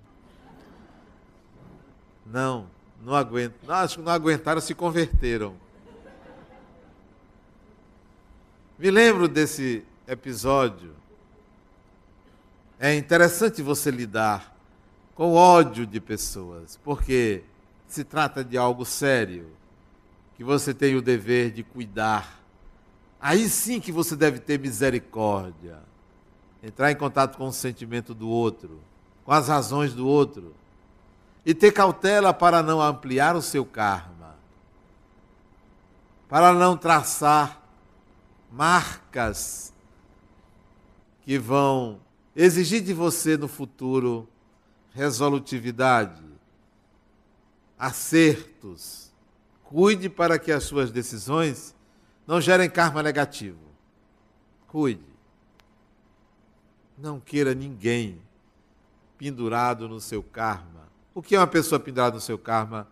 [2.25, 2.67] Não,
[3.01, 3.53] não aguento.
[3.71, 5.55] Acho que não aguentaram, se converteram.
[8.77, 10.93] Me lembro desse episódio.
[12.77, 14.53] É interessante você lidar
[15.15, 17.41] com ódio de pessoas, porque
[17.88, 19.47] se trata de algo sério,
[20.36, 22.43] que você tem o dever de cuidar
[23.25, 25.79] Aí sim que você deve ter misericórdia.
[26.61, 28.79] Entrar em contato com o sentimento do outro,
[29.23, 30.53] com as razões do outro.
[31.43, 34.35] E ter cautela para não ampliar o seu karma.
[36.29, 37.63] Para não traçar
[38.51, 39.73] marcas
[41.23, 41.99] que vão
[42.35, 44.29] exigir de você no futuro
[44.93, 46.23] resolutividade,
[47.75, 49.11] acertos.
[49.63, 51.74] Cuide para que as suas decisões
[52.27, 53.59] não gerem karma negativo.
[54.67, 55.05] Cuide.
[56.97, 58.21] Não queira ninguém
[59.17, 60.89] pendurado no seu karma.
[61.13, 62.88] O que é uma pessoa pendurada no seu karma?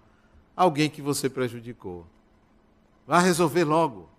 [0.56, 2.06] Alguém que você prejudicou.
[3.08, 4.10] Vá resolver logo.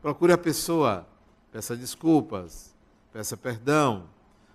[0.00, 1.06] Procure a pessoa,
[1.50, 2.74] peça desculpas,
[3.12, 4.08] peça perdão.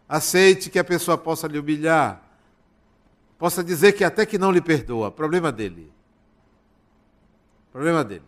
[0.07, 2.23] Aceite que a pessoa possa lhe humilhar.
[3.37, 5.11] Possa dizer que até que não lhe perdoa.
[5.11, 5.91] Problema dele.
[7.71, 8.25] Problema dele.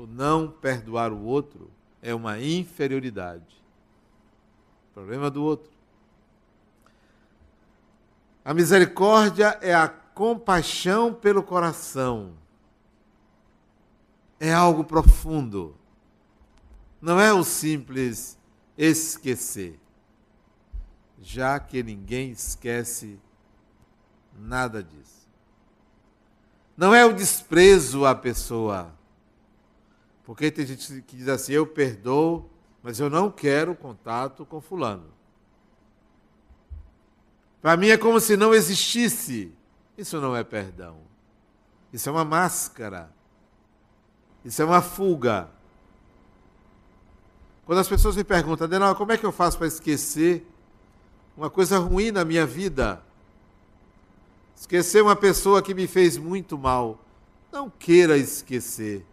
[0.00, 3.62] O não perdoar o outro é uma inferioridade.
[4.94, 5.70] Problema do outro.
[8.42, 12.32] A misericórdia é a compaixão pelo coração.
[14.38, 15.76] É algo profundo.
[16.98, 18.38] Não é o simples
[18.78, 19.78] esquecer.
[21.20, 23.20] Já que ninguém esquece
[24.34, 25.28] nada disso.
[26.74, 28.98] Não é o desprezo à pessoa
[30.30, 32.48] porque tem gente que diz assim: eu perdoo,
[32.84, 35.08] mas eu não quero contato com Fulano.
[37.60, 39.52] Para mim é como se não existisse.
[39.98, 40.98] Isso não é perdão.
[41.92, 43.12] Isso é uma máscara.
[44.44, 45.50] Isso é uma fuga.
[47.66, 50.46] Quando as pessoas me perguntam, Adenal, como é que eu faço para esquecer
[51.36, 53.02] uma coisa ruim na minha vida?
[54.56, 57.04] Esquecer uma pessoa que me fez muito mal.
[57.50, 59.04] Não queira esquecer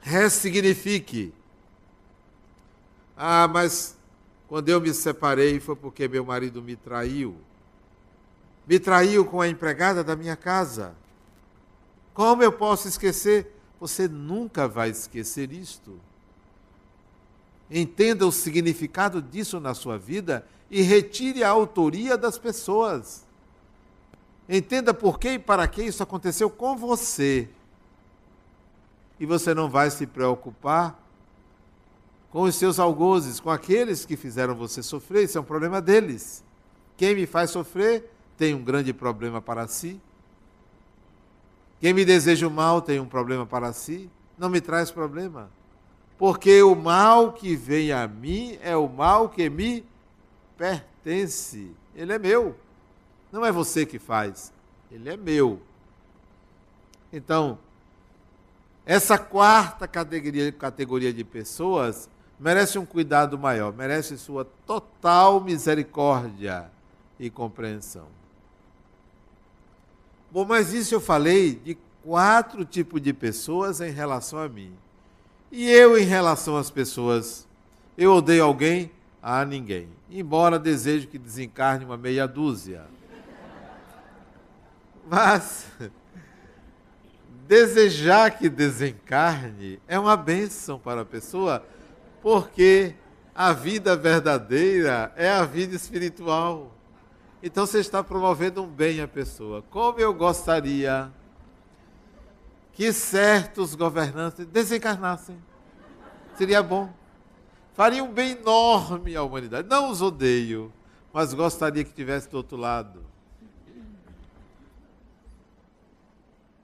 [0.00, 1.32] ressignifique.
[3.16, 3.96] Ah, mas
[4.48, 7.36] quando eu me separei foi porque meu marido me traiu.
[8.66, 10.94] Me traiu com a empregada da minha casa.
[12.14, 13.54] Como eu posso esquecer?
[13.78, 15.98] Você nunca vai esquecer isto.
[17.70, 23.24] Entenda o significado disso na sua vida e retire a autoria das pessoas.
[24.48, 27.48] Entenda por que e para que isso aconteceu com você
[29.20, 30.98] e você não vai se preocupar
[32.30, 36.42] com os seus algozes, com aqueles que fizeram você sofrer, isso é um problema deles.
[36.96, 40.00] Quem me faz sofrer tem um grande problema para si.
[41.80, 44.08] Quem me deseja o mal tem um problema para si,
[44.38, 45.50] não me traz problema.
[46.16, 49.84] Porque o mal que vem a mim é o mal que me
[50.56, 51.70] pertence.
[51.94, 52.54] Ele é meu.
[53.32, 54.52] Não é você que faz,
[54.90, 55.60] ele é meu.
[57.12, 57.58] Então,
[58.84, 62.08] essa quarta categoria, categoria de pessoas
[62.38, 66.70] merece um cuidado maior, merece sua total misericórdia
[67.18, 68.06] e compreensão.
[70.30, 74.72] Bom, mas isso eu falei de quatro tipos de pessoas em relação a mim.
[75.52, 77.46] E eu, em relação às pessoas,
[77.98, 78.90] eu odeio alguém?
[79.22, 79.88] A ninguém.
[80.10, 82.86] Embora desejo que desencarne uma meia dúzia.
[85.06, 85.66] Mas
[87.50, 91.66] desejar que desencarne é uma bênção para a pessoa,
[92.22, 92.94] porque
[93.34, 96.72] a vida verdadeira é a vida espiritual.
[97.42, 99.64] Então você está promovendo um bem à pessoa.
[99.68, 101.10] Como eu gostaria
[102.72, 105.36] que certos governantes desencarnassem.
[106.36, 106.88] Seria bom.
[107.74, 109.68] Faria um bem enorme à humanidade.
[109.68, 110.72] Não os odeio,
[111.12, 113.09] mas gostaria que tivesse do outro lado.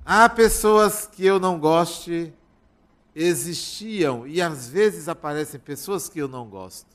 [0.09, 2.32] Há pessoas que eu não goste,
[3.12, 6.86] existiam, e às vezes aparecem pessoas que eu não gosto.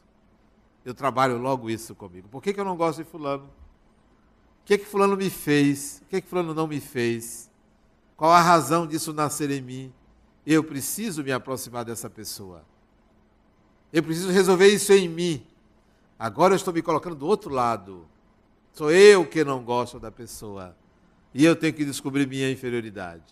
[0.85, 2.29] Eu trabalho logo isso comigo.
[2.29, 3.43] Por que, que eu não gosto de fulano?
[3.43, 6.01] O que, que fulano me fez?
[6.05, 7.51] O que, que fulano não me fez?
[8.15, 9.93] Qual a razão disso nascer em mim?
[10.45, 12.63] Eu preciso me aproximar dessa pessoa.
[13.91, 15.45] Eu preciso resolver isso em mim.
[16.17, 18.07] Agora eu estou me colocando do outro lado.
[18.71, 20.77] Sou eu que não gosto da pessoa.
[21.33, 23.23] E eu tenho que descobrir minha inferioridade.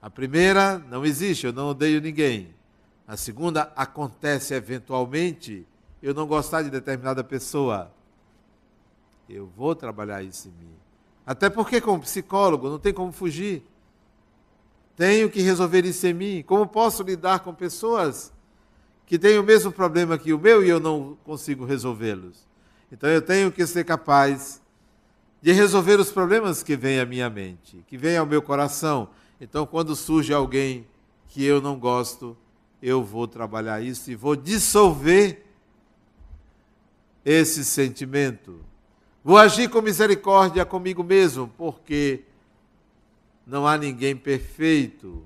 [0.00, 2.54] A primeira, não existe, eu não odeio ninguém.
[3.06, 5.66] A segunda, acontece eventualmente
[6.02, 7.90] eu não gostar de determinada pessoa.
[9.28, 10.74] Eu vou trabalhar isso em mim.
[11.26, 13.62] Até porque, como psicólogo, não tem como fugir.
[14.94, 16.44] Tenho que resolver isso em mim.
[16.46, 18.32] Como posso lidar com pessoas
[19.06, 22.46] que têm o mesmo problema que o meu e eu não consigo resolvê-los?
[22.92, 24.60] Então eu tenho que ser capaz
[25.44, 29.10] de resolver os problemas que vêm à minha mente, que vêm ao meu coração.
[29.38, 30.86] Então, quando surge alguém
[31.28, 32.34] que eu não gosto,
[32.80, 35.44] eu vou trabalhar isso e vou dissolver
[37.22, 38.64] esse sentimento.
[39.22, 42.22] Vou agir com misericórdia comigo mesmo, porque
[43.46, 45.22] não há ninguém perfeito.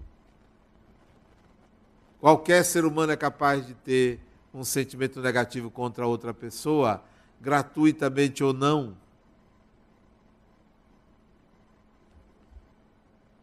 [2.19, 4.19] Qualquer ser humano é capaz de ter
[4.53, 7.05] um sentimento negativo contra outra pessoa,
[7.41, 8.97] gratuitamente ou não.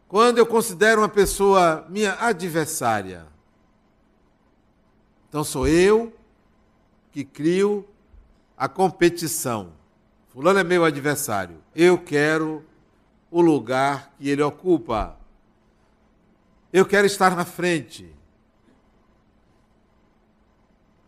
[0.08, 3.26] Quando eu considero uma pessoa minha adversária,
[5.28, 6.14] então sou eu
[7.10, 7.86] que crio
[8.56, 9.72] a competição.
[10.28, 11.56] Fulano é meu adversário.
[11.74, 12.64] Eu quero
[13.30, 15.16] o lugar que ele ocupa.
[16.72, 18.14] Eu quero estar na frente.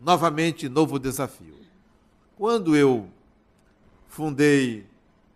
[0.01, 1.57] Novamente, novo desafio.
[2.36, 3.09] Quando eu
[4.09, 4.86] fundei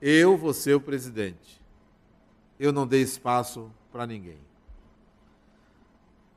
[0.00, 1.60] eu vou ser o presidente.
[2.58, 4.38] Eu não dei espaço para ninguém.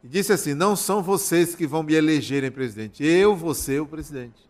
[0.04, 3.86] E disse assim: não são vocês que vão me elegerem presidente, eu vou ser o
[3.86, 4.50] presidente.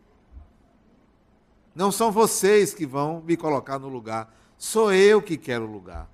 [1.74, 6.10] Não são vocês que vão me colocar no lugar, sou eu que quero o lugar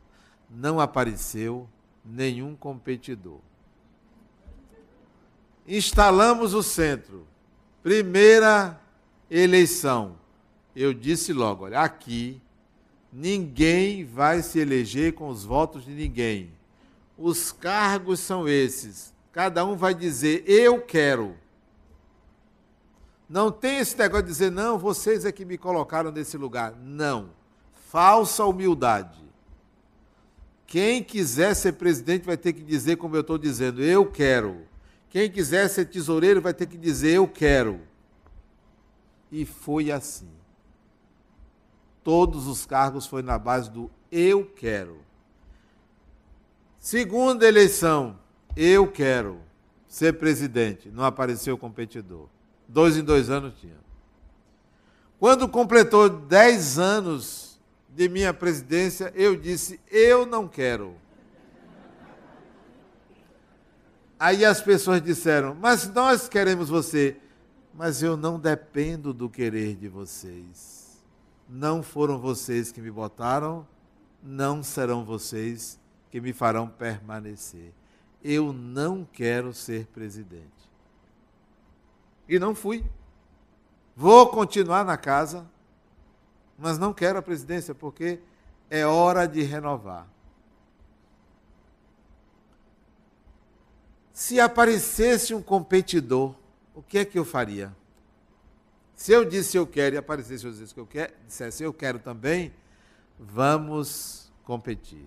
[0.49, 1.67] não apareceu
[2.03, 3.39] nenhum competidor.
[5.67, 7.27] Instalamos o centro.
[7.83, 8.79] Primeira
[9.29, 10.15] eleição.
[10.75, 12.41] Eu disse logo: olha, aqui
[13.11, 16.51] ninguém vai se eleger com os votos de ninguém.
[17.17, 19.13] Os cargos são esses.
[19.31, 21.35] Cada um vai dizer: eu quero.
[23.29, 26.73] Não tem esse negócio de dizer, não, vocês é que me colocaram nesse lugar.
[26.77, 27.29] Não.
[27.89, 29.26] Falsa humildade.
[30.67, 34.67] Quem quiser ser presidente vai ter que dizer, como eu estou dizendo, eu quero.
[35.09, 37.79] Quem quiser ser tesoureiro vai ter que dizer, eu quero.
[39.31, 40.29] E foi assim.
[42.03, 44.97] Todos os cargos foi na base do eu quero.
[46.77, 48.19] Segunda eleição,
[48.53, 49.39] eu quero
[49.87, 50.89] ser presidente.
[50.89, 52.27] Não apareceu competidor.
[52.67, 53.77] Dois em dois anos tinha.
[55.17, 57.46] Quando completou dez anos
[57.97, 60.95] de minha presidência, eu disse: eu não quero.
[64.19, 67.17] Aí as pessoas disseram: mas nós queremos você.
[67.73, 71.03] Mas eu não dependo do querer de vocês.
[71.49, 73.67] Não foram vocês que me botaram,
[74.21, 75.79] não serão vocês
[76.11, 77.73] que me farão permanecer.
[78.23, 80.69] Eu não quero ser presidente.
[82.27, 82.83] E não fui.
[83.95, 85.47] Vou continuar na casa,
[86.57, 88.19] mas não quero a presidência, porque
[88.69, 90.07] é hora de renovar.
[94.11, 96.33] Se aparecesse um competidor,
[96.73, 97.75] o que é que eu faria?
[98.95, 101.99] Se eu disse eu quero e aparecesse eu disse que eu quero, dissesse eu quero
[101.99, 102.51] também,
[103.19, 105.05] vamos competir.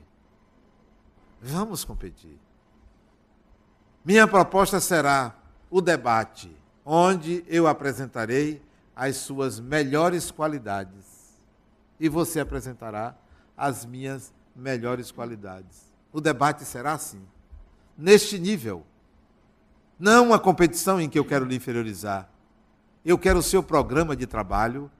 [1.43, 2.39] Vamos competir.
[4.05, 5.35] Minha proposta será
[5.69, 8.63] o debate, onde eu apresentarei
[8.95, 11.20] as suas melhores qualidades
[12.01, 13.15] e você apresentará
[13.57, 15.93] as minhas melhores qualidades.
[16.11, 17.21] O debate será assim,
[17.97, 18.85] neste nível.
[19.99, 22.29] Não uma competição em que eu quero lhe inferiorizar.
[23.05, 24.91] Eu quero o seu programa de trabalho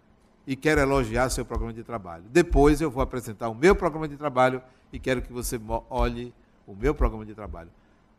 [0.47, 2.25] e quero elogiar seu programa de trabalho.
[2.31, 6.35] Depois eu vou apresentar o meu programa de trabalho e quero que você olhe
[6.67, 7.71] o meu programa de trabalho.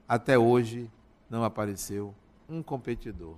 [0.07, 0.89] Até hoje
[1.29, 2.15] não apareceu
[2.49, 3.35] um competidor.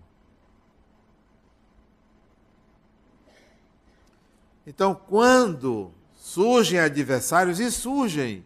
[4.65, 8.45] Então, quando surgem adversários, e surgem,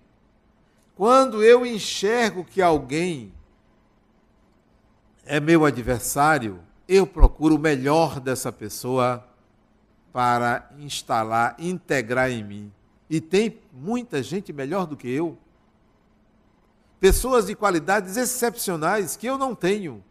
[0.96, 3.32] quando eu enxergo que alguém
[5.26, 9.24] é meu adversário, eu procuro o melhor dessa pessoa
[10.12, 12.74] para instalar, integrar em mim.
[13.10, 15.38] E tem muita gente melhor do que eu.
[17.00, 20.04] Pessoas de qualidades excepcionais que eu não tenho.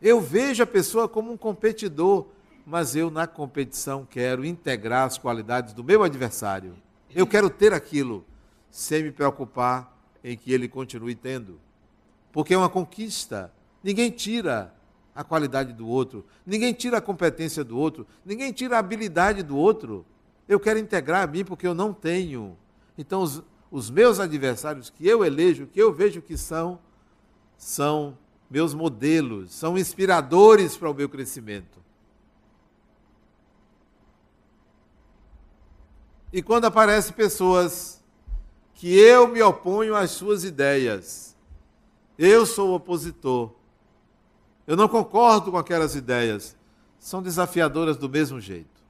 [0.00, 2.26] Eu vejo a pessoa como um competidor,
[2.64, 6.74] mas eu na competição quero integrar as qualidades do meu adversário.
[7.14, 8.24] Eu quero ter aquilo,
[8.70, 11.60] sem me preocupar em que ele continue tendo
[12.32, 13.52] porque é uma conquista.
[13.84, 14.74] Ninguém tira
[15.14, 19.56] a qualidade do outro, ninguém tira a competência do outro, ninguém tira a habilidade do
[19.56, 20.06] outro.
[20.48, 22.56] Eu quero integrar a mim porque eu não tenho.
[22.96, 26.78] Então, os, os meus adversários que eu elejo, que eu vejo que são,
[27.58, 28.16] são
[28.50, 31.80] meus modelos, são inspiradores para o meu crescimento.
[36.32, 38.02] E quando aparecem pessoas
[38.74, 41.36] que eu me oponho às suas ideias,
[42.18, 43.52] eu sou opositor.
[44.66, 46.56] Eu não concordo com aquelas ideias.
[46.98, 48.82] São desafiadoras do mesmo jeito.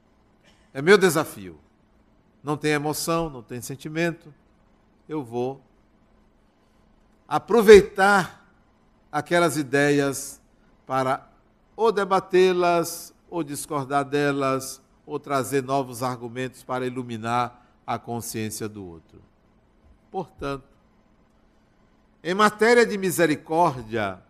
[0.73, 1.59] É meu desafio.
[2.43, 4.33] Não tem emoção, não tem sentimento.
[5.09, 5.61] Eu vou
[7.27, 8.47] aproveitar
[9.11, 10.41] aquelas ideias
[10.85, 11.27] para
[11.75, 19.21] ou debatê-las, ou discordar delas, ou trazer novos argumentos para iluminar a consciência do outro.
[20.09, 20.65] Portanto,
[22.23, 24.21] em matéria de misericórdia,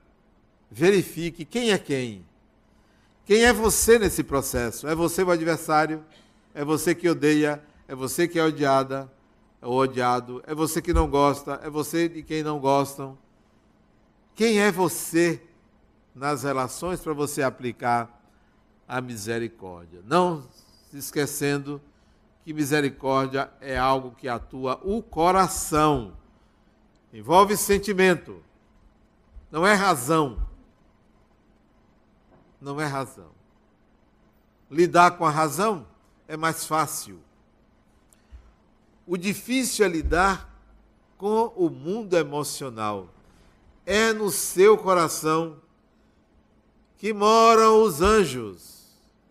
[0.71, 2.25] verifique quem é quem.
[3.25, 4.87] Quem é você nesse processo?
[4.87, 6.03] É você o adversário?
[6.53, 7.63] É você que odeia?
[7.87, 9.11] É você que é odiada?
[9.61, 10.43] É o odiado?
[10.47, 11.59] É você que não gosta?
[11.63, 13.17] É você de quem não gostam?
[14.35, 15.41] Quem é você
[16.15, 18.21] nas relações para você aplicar
[18.87, 20.01] a misericórdia?
[20.05, 20.43] Não
[20.97, 21.81] esquecendo
[22.43, 26.13] que misericórdia é algo que atua o coração
[27.13, 28.43] Envolve sentimento.
[29.51, 30.47] Não é razão.
[32.59, 33.29] Não é razão.
[34.69, 35.85] Lidar com a razão
[36.27, 37.19] é mais fácil.
[39.05, 40.49] O difícil é lidar
[41.15, 43.09] com o mundo emocional.
[43.85, 45.61] É no seu coração
[46.97, 48.72] que moram os anjos.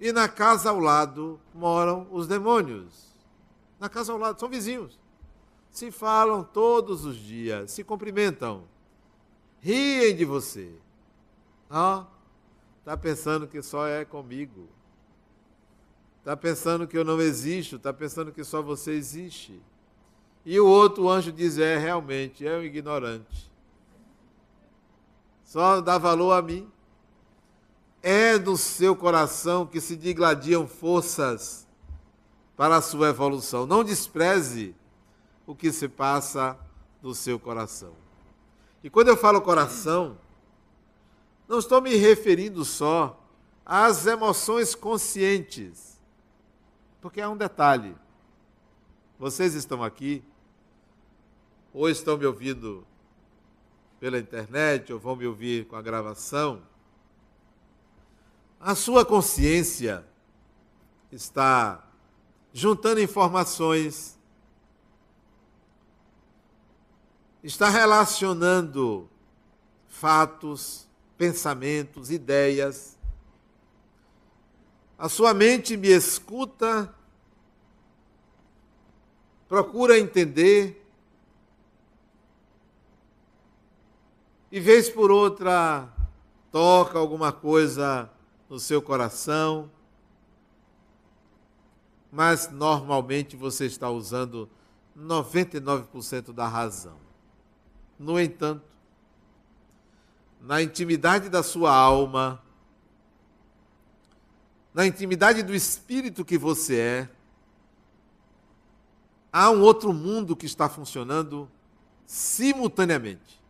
[0.03, 3.15] E na casa ao lado moram os demônios.
[3.81, 5.01] Na casa ao lado, são vizinhos
[5.73, 8.65] se falam todos os dias, se cumprimentam,
[9.59, 10.71] riem de você.
[12.79, 14.69] Está pensando que só é comigo.
[16.19, 19.61] Está pensando que eu não existo, está pensando que só você existe.
[20.45, 23.51] E o outro anjo diz: é, realmente, é um ignorante.
[25.43, 26.71] Só dá valor a mim.
[28.03, 31.67] É no seu coração que se digladiam forças
[32.57, 33.67] para a sua evolução.
[33.67, 34.75] Não despreze
[35.47, 36.59] o que se passa
[37.01, 37.93] no seu coração.
[38.83, 40.19] E quando eu falo coração,
[41.47, 43.19] não estou me referindo só
[43.65, 46.01] às emoções conscientes,
[47.01, 47.95] porque há um detalhe.
[49.19, 50.25] Vocês estão aqui,
[51.73, 52.85] ou estão me ouvindo
[54.01, 56.63] pela internet, ou vão me ouvir com a gravação.
[58.65, 60.07] A sua consciência
[61.11, 61.85] está
[62.53, 64.17] juntando informações,
[67.43, 69.11] está relacionando
[69.89, 70.89] fatos,
[71.19, 72.97] pensamentos, ideias.
[74.97, 76.95] A sua mente me escuta,
[79.49, 80.87] procura entender,
[84.53, 85.93] e vez por outra
[86.53, 88.09] toca alguma coisa
[88.53, 89.71] no seu coração,
[92.13, 94.47] mas normalmente você está usando
[94.95, 96.99] 99% da razão.
[97.99, 98.69] No entanto,
[100.39, 102.43] na intimidade da sua alma,
[104.75, 107.09] na intimidade do espírito que você é,
[109.33, 111.51] há um outro mundo que está funcionando
[112.05, 113.41] simultaneamente.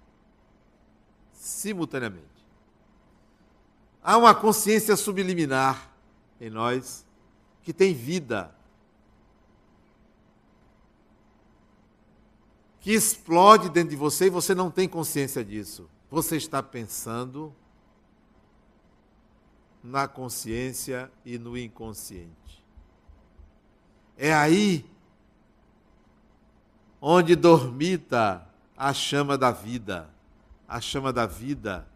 [1.32, 2.31] Simultaneamente.
[4.02, 5.90] Há uma consciência subliminar
[6.40, 7.06] em nós
[7.62, 8.52] que tem vida,
[12.80, 15.88] que explode dentro de você e você não tem consciência disso.
[16.10, 17.54] Você está pensando
[19.84, 22.64] na consciência e no inconsciente.
[24.16, 24.84] É aí
[27.00, 28.44] onde dormita
[28.76, 30.10] a chama da vida.
[30.66, 31.86] A chama da vida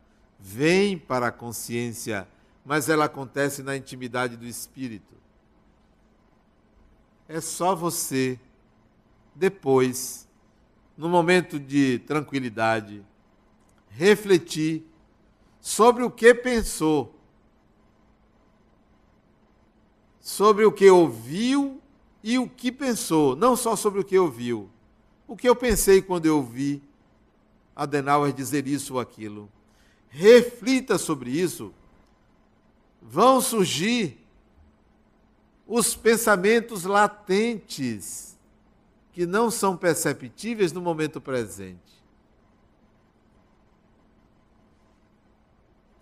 [0.49, 2.29] vem para a consciência,
[2.65, 5.17] mas ela acontece na intimidade do espírito.
[7.29, 8.39] É só você,
[9.35, 10.29] depois,
[10.97, 13.05] no momento de tranquilidade,
[13.89, 14.87] refletir
[15.61, 17.13] sobre o que pensou,
[20.21, 21.83] sobre o que ouviu
[22.23, 24.71] e o que pensou, não só sobre o que ouviu.
[25.27, 26.81] O que eu pensei quando eu ouvi
[27.75, 29.51] Adenauer dizer isso ou aquilo
[30.09, 31.73] reflita sobre isso,
[33.01, 34.25] vão surgir
[35.67, 38.37] os pensamentos latentes
[39.13, 41.81] que não são perceptíveis no momento presente.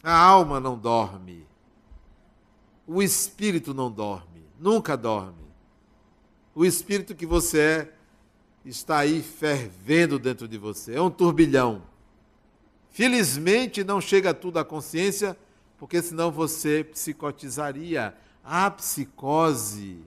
[0.02, 1.46] A alma não dorme.
[2.86, 5.44] O espírito não dorme, nunca dorme.
[6.54, 7.94] O espírito que você é
[8.64, 11.82] está aí fervendo dentro de você, é um turbilhão.
[12.94, 15.36] Felizmente não chega tudo à consciência,
[15.76, 18.16] porque senão você psicotizaria.
[18.44, 19.98] A psicose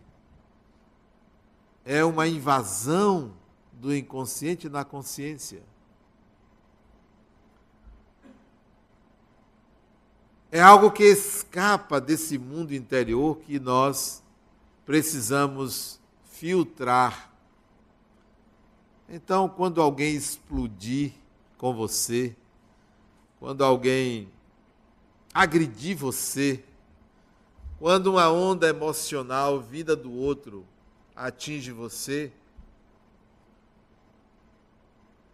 [1.83, 3.33] é uma invasão
[3.73, 5.61] do inconsciente na consciência.
[10.49, 14.23] É algo que escapa desse mundo interior que nós
[14.85, 17.33] precisamos filtrar.
[19.09, 21.11] Então, quando alguém explodir
[21.57, 22.33] com você,
[23.39, 24.29] quando alguém
[25.33, 26.63] agredir você,
[27.79, 30.65] quando uma onda emocional vida do outro
[31.15, 32.31] atinge você,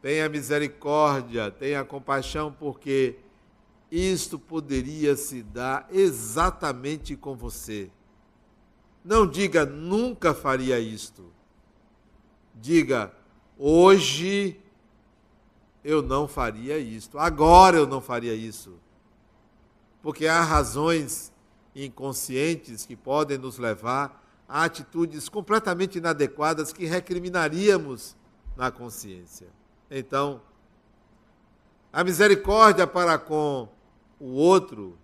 [0.02, 3.16] tenha misericórdia, tenha compaixão, porque
[3.90, 7.90] isto poderia se dar exatamente com você.
[9.04, 11.32] Não diga nunca faria isto.
[12.56, 13.14] Diga
[13.58, 14.60] hoje
[15.84, 17.20] eu não faria isto.
[17.20, 18.80] Agora eu não faria isso.
[20.02, 21.32] Porque há razões
[21.76, 28.16] inconscientes que podem nos levar a atitudes completamente inadequadas que recriminaríamos
[28.56, 29.48] na consciência.
[29.90, 30.42] Então,
[31.92, 33.68] a misericórdia para com
[34.20, 34.98] o outro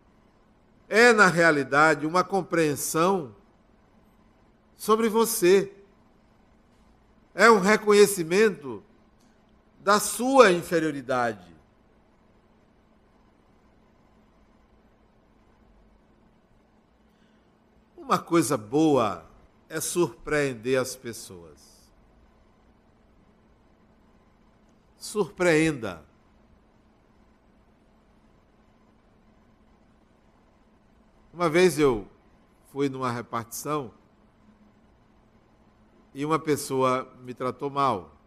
[0.87, 3.35] é, na realidade, uma compreensão
[4.75, 5.71] sobre você.
[7.35, 8.83] É um reconhecimento
[9.79, 11.47] da sua inferioridade.
[17.95, 19.25] Uma coisa boa
[19.69, 21.59] é surpreender as pessoas.
[24.97, 26.03] Surpreenda.
[31.31, 32.05] Uma vez eu
[32.71, 33.93] fui numa repartição
[36.13, 38.17] e uma pessoa me tratou mal,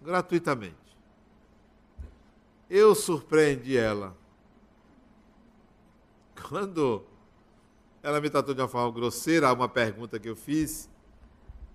[0.00, 0.87] gratuitamente
[2.68, 4.16] eu surpreendi ela.
[6.48, 7.04] Quando
[8.02, 10.88] ela me tratou de uma forma grosseira, uma pergunta que eu fiz,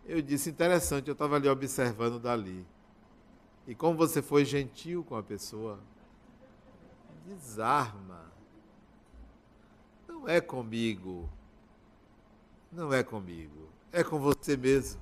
[0.05, 2.65] eu disse: interessante, eu estava ali observando dali.
[3.67, 5.79] E como você foi gentil com a pessoa,
[7.25, 8.31] desarma.
[10.07, 11.29] Não é comigo.
[12.71, 13.69] Não é comigo.
[13.91, 15.01] É com você mesmo.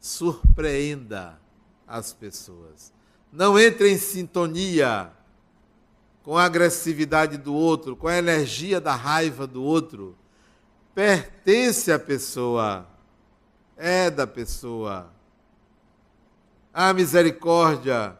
[0.00, 1.40] Surpreenda
[1.86, 2.92] as pessoas.
[3.34, 5.10] Não entre em sintonia
[6.22, 10.16] com a agressividade do outro, com a energia da raiva do outro.
[10.94, 12.86] Pertence à pessoa,
[13.76, 15.10] é da pessoa.
[16.72, 18.16] A misericórdia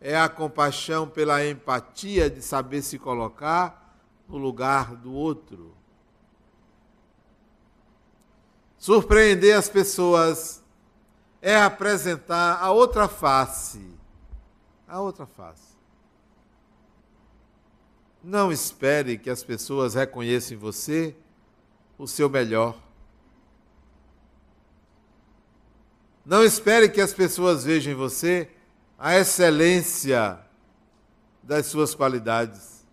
[0.00, 3.94] é a compaixão pela empatia de saber se colocar
[4.26, 5.76] no lugar do outro.
[8.78, 10.64] Surpreender as pessoas
[11.42, 13.93] é apresentar a outra face
[14.86, 15.74] a outra face.
[18.22, 21.14] Não espere que as pessoas reconheçam em você
[21.98, 22.78] o seu melhor.
[26.24, 28.50] Não espere que as pessoas vejam em você
[28.98, 30.40] a excelência
[31.42, 32.86] das suas qualidades.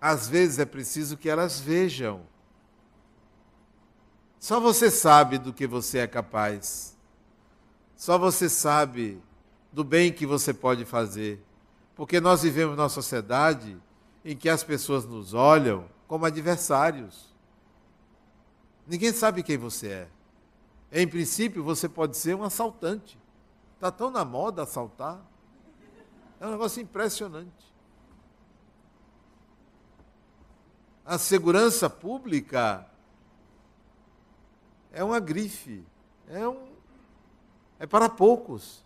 [0.00, 2.24] Às vezes é preciso que elas vejam.
[4.38, 6.96] Só você sabe do que você é capaz.
[7.96, 9.20] Só você sabe
[9.74, 11.44] do bem que você pode fazer.
[11.96, 13.76] Porque nós vivemos numa sociedade
[14.24, 17.34] em que as pessoas nos olham como adversários.
[18.86, 20.08] Ninguém sabe quem você é.
[20.92, 23.18] Em princípio, você pode ser um assaltante.
[23.74, 25.20] Está tão na moda assaltar.
[26.38, 27.74] É um negócio impressionante.
[31.04, 32.88] A segurança pública
[34.92, 35.84] é uma grife,
[36.28, 36.68] é, um,
[37.80, 38.83] é para poucos.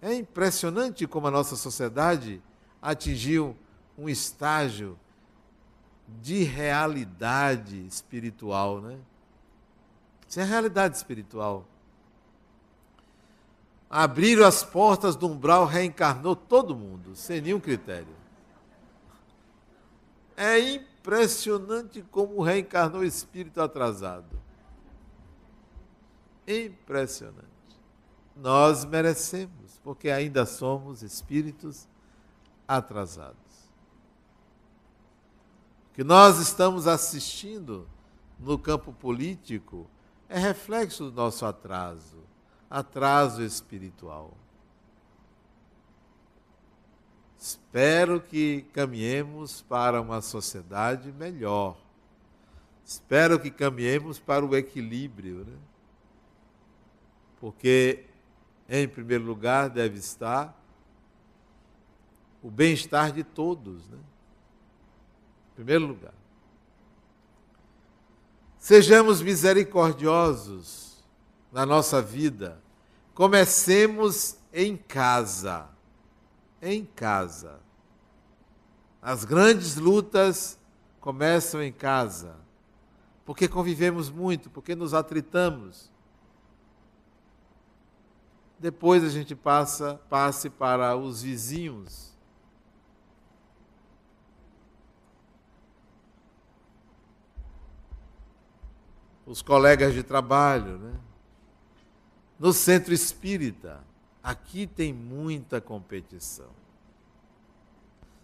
[0.00, 2.42] É impressionante como a nossa sociedade
[2.80, 3.56] atingiu
[3.96, 4.98] um estágio
[6.22, 8.98] de realidade espiritual, né?
[10.28, 11.66] Isso é realidade espiritual.
[13.90, 18.14] Abriram as portas do umbral, reencarnou todo mundo, sem nenhum critério.
[20.36, 24.38] É impressionante como reencarnou o espírito atrasado.
[26.46, 27.48] Impressionante.
[28.36, 31.88] Nós merecemos, porque ainda somos espíritos
[32.68, 33.70] atrasados.
[35.88, 37.88] O que nós estamos assistindo
[38.38, 39.88] no campo político
[40.28, 42.18] é reflexo do nosso atraso,
[42.68, 44.34] atraso espiritual.
[47.38, 51.78] Espero que caminhemos para uma sociedade melhor.
[52.84, 55.56] Espero que caminhemos para o equilíbrio, né?
[57.40, 58.04] Porque,
[58.68, 60.54] em primeiro lugar, deve estar
[62.42, 63.98] o bem-estar de todos, né?
[65.52, 66.14] Em primeiro lugar.
[68.58, 71.02] Sejamos misericordiosos
[71.50, 72.60] na nossa vida.
[73.14, 75.68] Comecemos em casa.
[76.60, 77.60] Em casa.
[79.00, 80.58] As grandes lutas
[81.00, 82.36] começam em casa.
[83.24, 85.90] Porque convivemos muito, porque nos atritamos.
[88.58, 92.08] Depois a gente passa, passe para os vizinhos
[99.28, 100.94] os colegas de trabalho, né?
[102.38, 103.84] No centro espírita,
[104.22, 106.50] aqui tem muita competição.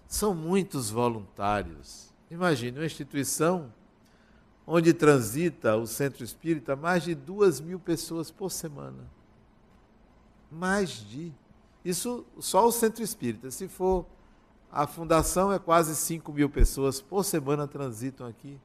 [0.07, 2.13] São muitos voluntários.
[2.31, 3.73] Imagine uma instituição
[4.67, 9.05] onde transita o centro espírita mais de duas mil pessoas por semana.
[10.51, 11.33] Mais de.
[11.85, 13.51] Isso só o centro espírita.
[13.51, 14.07] Se for
[14.71, 18.59] a fundação, é quase 5 mil pessoas por semana transitam aqui.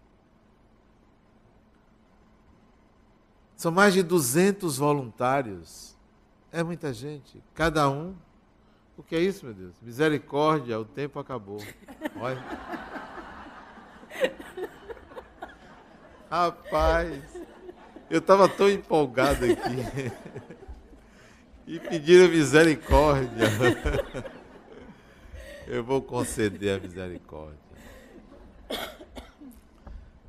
[3.55, 5.95] São mais de 200 voluntários.
[6.51, 7.43] É muita gente.
[7.53, 8.15] Cada um.
[8.97, 9.75] O que é isso, meu Deus?
[9.81, 11.61] Misericórdia, o tempo acabou.
[12.19, 12.43] Olha.
[16.29, 17.23] Rapaz,
[18.09, 20.11] eu estava tão empolgado aqui.
[21.69, 23.45] E pediram misericórdia.
[25.67, 27.59] Eu vou conceder a misericórdia.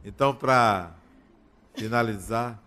[0.04, 0.94] Então, para
[1.74, 2.62] finalizar,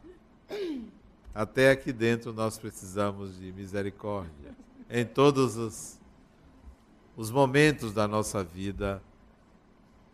[1.35, 4.55] até aqui dentro nós precisamos de misericórdia.
[4.89, 5.99] Em todos os,
[7.15, 9.03] os momentos da nossa vida,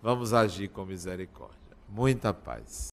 [0.01, 1.77] vamos agir com misericórdia.
[1.87, 2.89] Muita paz.